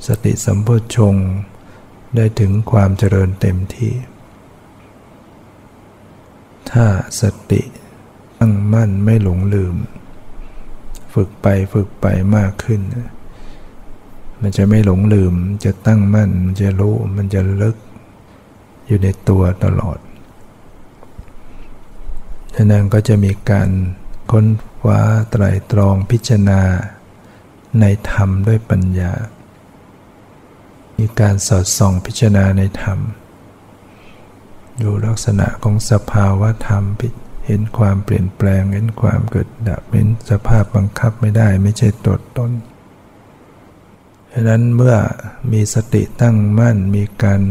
[0.07, 1.15] สติสัมโพชง
[2.17, 3.93] ได้ถึงความเจริญเต็มที่
[6.71, 6.87] ถ้า
[7.21, 7.63] สติ
[8.39, 9.75] ตั้งมั่นไม่หลงลืม
[11.15, 12.07] ฝึกไปฝึกไป
[12.37, 12.81] มากขึ้น
[14.41, 17.77] มันจะไม่หลงลืมจะตั้งมั่นมันจะรู้มันจะลึก
[18.87, 19.99] อยู่ในตัวตลอด
[22.55, 23.69] ฉะนั้นก็จะมีการ
[24.31, 24.45] ค้น
[24.87, 26.63] ว้าไตรตรองพิจารณา
[27.81, 29.13] ในธรรมด้วยปัญญา
[30.99, 32.99] มีการสอดส่องพิจารณาในธรรม
[34.83, 36.85] ดูลักษณะของสภาวะธรรม
[37.47, 42.53] เห็นความเปลี่ยนแปลง เห็นความเกิดดับ เห็นสภาพบังคับไม่ได้ไม่ใช่ตัวตน
[44.33, 44.97] ดังนั้นเมื่อ
[45.53, 47.43] มีสติตั้งมั่นมีการ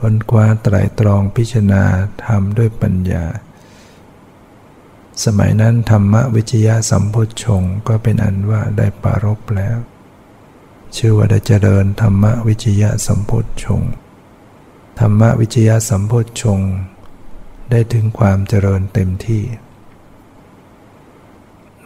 [0.00, 1.84] ค้นคว้าไตรตรองพิจารณา
[2.24, 3.24] ธรรมด้วยปัญญา
[5.24, 9.78] สมัยนั้นธรรมวิจยะสัมพุทชงก็เป็นอันว่าได้ปารบแล้ว
[10.94, 13.30] ชชื่อว่าได้เจริญธรรมวิจยะสัมโพ
[13.64, 13.82] ชง
[15.00, 16.12] ธรรมวิจยะสัมโพ
[16.42, 16.60] ชง
[17.70, 19.44] ได้ถึงความเจริญเต็มที่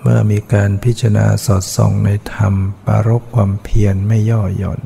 [0.01, 2.55] เมื่อมีการพิจารณาสอดส่องในธรรม
[2.87, 4.81] ปารบความเพียรไม่ย่อหย่อน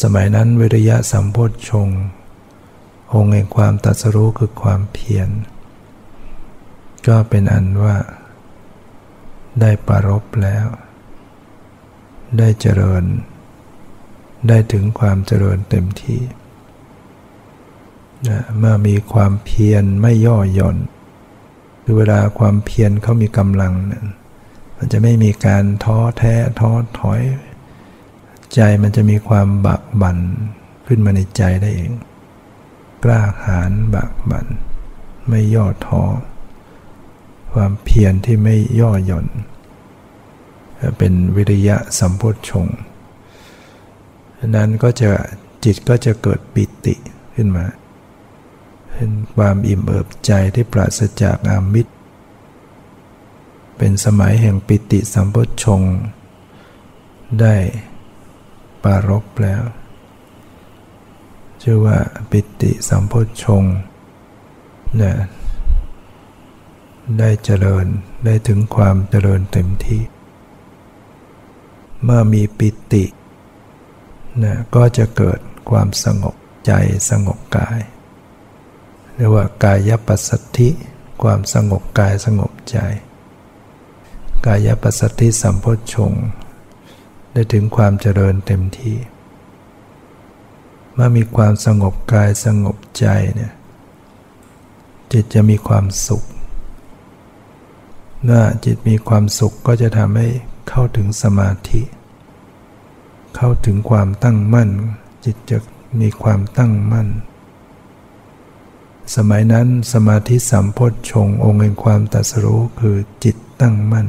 [0.00, 1.38] สมัยนั้นวิริยะสัมโพ
[1.68, 1.88] ชง
[3.14, 5.28] องค์แห่งความตัดสรู้คือความเพียร
[7.06, 7.96] ก็เป็นอันว่า
[9.60, 10.66] ได้ปรบแล้ว
[12.38, 13.04] ได้เจริญ
[14.48, 16.20] ได้ถึงความเจริญเต็มที่
[18.28, 20.78] นะเมื่อมีความเพียรไม่ย่อหย่อน
[21.82, 24.04] คือเวลาความเพียรเขามีกำลังนะ
[24.76, 27.20] มันจะไม่มีการท้อแท้ท้อถอย
[28.54, 30.18] ใจมันจะมีความบักบั่น
[30.86, 31.92] ขึ้นมาในใจได้เอง
[33.04, 34.46] กล้าหาญบักบั่น
[35.28, 36.02] ไม่ย่อท้อ
[37.52, 39.26] ความเพียรที่ไม่ย่อหย่อน
[40.98, 42.66] เป็นวิริยะสัมโพชง
[44.56, 45.10] นั้นก็จะ
[45.64, 46.94] จิตก็จะเกิดปิติ
[47.34, 47.66] ขึ้นมา
[48.92, 51.92] เป็นความอิ่มเอิบใจที่ปราศจากอามิตร
[53.78, 55.82] เป็นสมัยแห่งปิติสัมโพชง
[57.40, 57.54] ได้
[58.82, 59.62] ปารบแล้ว
[61.62, 61.98] ชื่อว่า
[62.30, 63.62] ปิติสัมโพชง
[64.96, 65.16] เนี่ย
[67.18, 67.86] ได้เจริญ
[68.24, 70.02] ได้ถึงความเจริญเต็มที่
[72.02, 73.04] เมื่อมีปิติ
[74.42, 75.38] นะก็จะเกิด
[75.70, 76.34] ความสงบ
[76.66, 76.72] ใจ
[77.10, 77.80] สงบกาย
[79.14, 80.68] เรียกว่ากายปัสสธิ
[81.22, 82.78] ความสงบกายสงบใจ
[84.46, 86.12] กายปัสสธิสัมโพชฌง
[87.32, 88.96] ได้ถึงความเจริญเต็มที่
[90.94, 93.52] เมื่อมีความสงบกายสงบใจเนี่ย
[95.12, 96.22] จิตจะมีความสุข
[98.24, 100.28] เมื่อจิตมีความสุขก็จะทำให้
[100.68, 101.82] เข้าถึงสมาธิ
[103.36, 104.70] เข้าถึงความตั้งมั่น
[105.24, 105.58] จิตจะ
[106.00, 107.08] มีความตั้งมั่น
[109.16, 114.08] สมัยนั้นสมาธิสัมโพชฌงองค์แห่งความตัสรู้คือจิตตั้งมั่น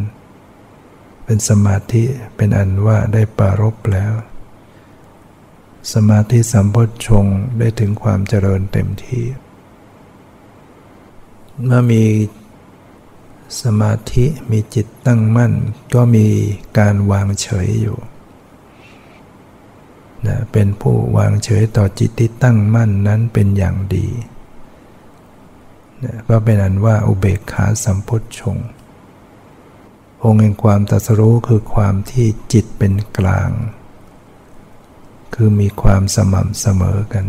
[1.25, 2.03] เป็นสมาธิ
[2.35, 4.13] เป็นอันว่าได้ปารบแล้ว
[5.93, 7.25] สมาธิสัมโพชฌง
[7.59, 9.23] ได้ถึงความเจริญเต็มที่
[11.63, 12.03] เมื่อมี
[13.61, 15.53] สมาธิมีจิตตั้งมั่น
[15.95, 16.27] ก็มี
[16.79, 17.97] การวางเฉยอยู่
[20.27, 24.07] นะเป็นผู้วางเฉยต่อจิตที่ตั้งมั่นนั้นเป็นอย่างดี
[26.03, 28.57] นะก็เป็นอันว่าอุเบกขาสัมพุทธชง
[30.23, 33.51] องค์แห่งความตัสรู้คือความที่จิตเป็นกลาง
[35.33, 37.25] คือมีความสม่ำเสมอกัน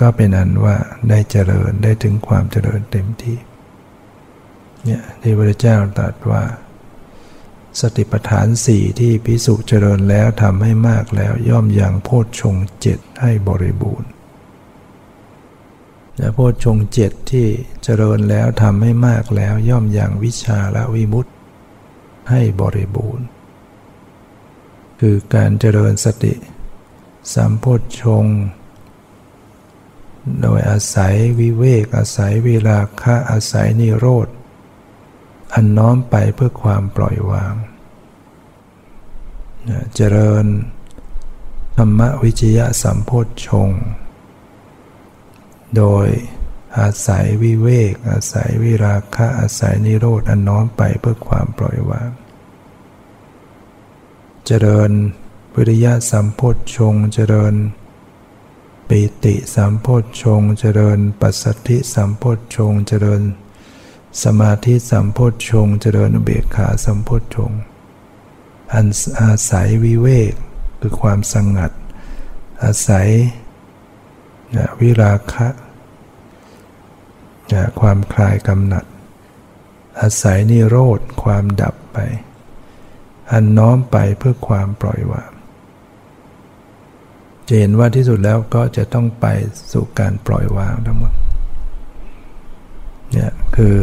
[0.00, 0.76] ก็เป็นอันว่า
[1.08, 3.38] ได้เจริญได้ถึงความเจริญเต็มที่
[4.84, 6.42] เนี่ยที่พระเจ้าตรัสว่า
[7.80, 14.10] สติปัฏฐานสี่ที่พิสุเจริญแล้วทำให้มากแล้วย่อมยังโพชฌงเจ็ดให้บริบูรณ์
[16.18, 17.46] และโพชฌงเจ็ดที่
[17.82, 21.32] เจริญแล้วทำให้มากแล้วย่อมยังวิชาและวิมุตติ
[22.30, 23.26] ให้บริบูรณ์
[25.00, 26.34] คือการเจริญสติ
[27.34, 28.26] สัมโพชฌง
[30.40, 34.28] โดยอาศัยวิเวกอาศัยเวลาคะอาศัยนิโรธ
[35.54, 37.54] อันน้อมไปเพื่อความปล่อยวาง
[39.94, 40.46] เจริญ
[41.76, 43.70] ธรรมวิจยะสัมโพธชง
[45.76, 46.06] โดย
[46.78, 52.10] อาศัยวิเวก อาศัยวิราคะ อาศัยนิโรธอันน้อมไปเพื่อความปล่อยวาง
[54.46, 54.90] เจริญ
[55.54, 57.54] วิริยะสัมโพธชงเจริญ
[58.88, 63.22] ปิติสัมโพธชงเจริญปัสสติสัมโพธชงเจริญ
[64.24, 67.52] สมาธิสัมโพชฌงเจริญเบกขาสัมโพชฌง
[68.72, 68.86] อัน
[69.20, 70.34] อาศัยวิเวก
[70.80, 71.72] คือความสงัด
[72.62, 73.08] อาศัย
[74.80, 75.48] วิราคะ
[77.80, 78.84] ความคลายกำหนัด
[80.00, 81.98] อาศัยนิโรธความดับไป
[83.32, 85.32] อันน้อมไปเพื่อความปล่อยวาง
[87.46, 89.26] จะเห็นว่าที่สุดแล้วก็จะต้องไป
[89.72, 91.12] สู่การปล่อยวางทั้งหมด
[93.12, 93.74] เนี่ยคือ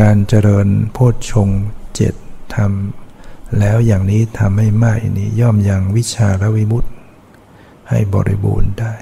[0.00, 1.48] การเจริญโพชฌง
[1.94, 2.14] เจ็ด
[2.54, 6.90] ทำแล้วอย่างนี้ทำให้ไม่นี้ย่อมยังวิชาและวิมุตติ
[7.88, 8.94] ให้บริบูรณ์ได้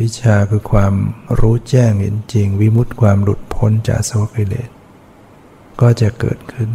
[0.00, 0.94] วิชาคือความ
[1.38, 4.70] รู้แจ้งเห็นจริง วิมุตติความหลุดพ้นจากสวกิเลส
[5.80, 6.70] ก็จะเกิดขึ้น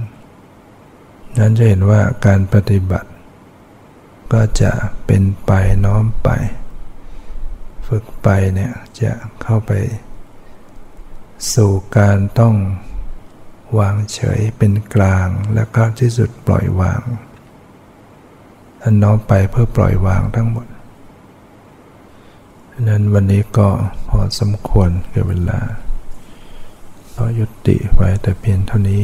[1.37, 3.09] นั้นจะเห็นว่าการปฏิบัติ
[4.33, 4.71] ก็จะ
[5.05, 5.51] เป็นไป
[5.85, 6.29] น้อมไป
[7.87, 9.71] ฝึกไปเนี่ยจะเข้าไป
[11.53, 12.55] สู่การต้อง
[13.77, 17.01] วางเฉยเป็นกลางและก็ที่สุดปล่อยวาง
[18.83, 20.67] อันน้อมไปเพื่อปล่อยวางทั้งหมด
[22.89, 23.69] นั้นวันนี้ก็
[24.09, 25.59] พอสมควรเกับเวลา
[27.15, 29.03] ก็ยุติไว้แต่เพียงเท่านี้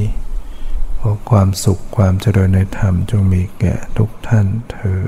[1.00, 5.02] ขอความสุขความเจริญในธรรมจงมีแก่ทุกท่านเธอ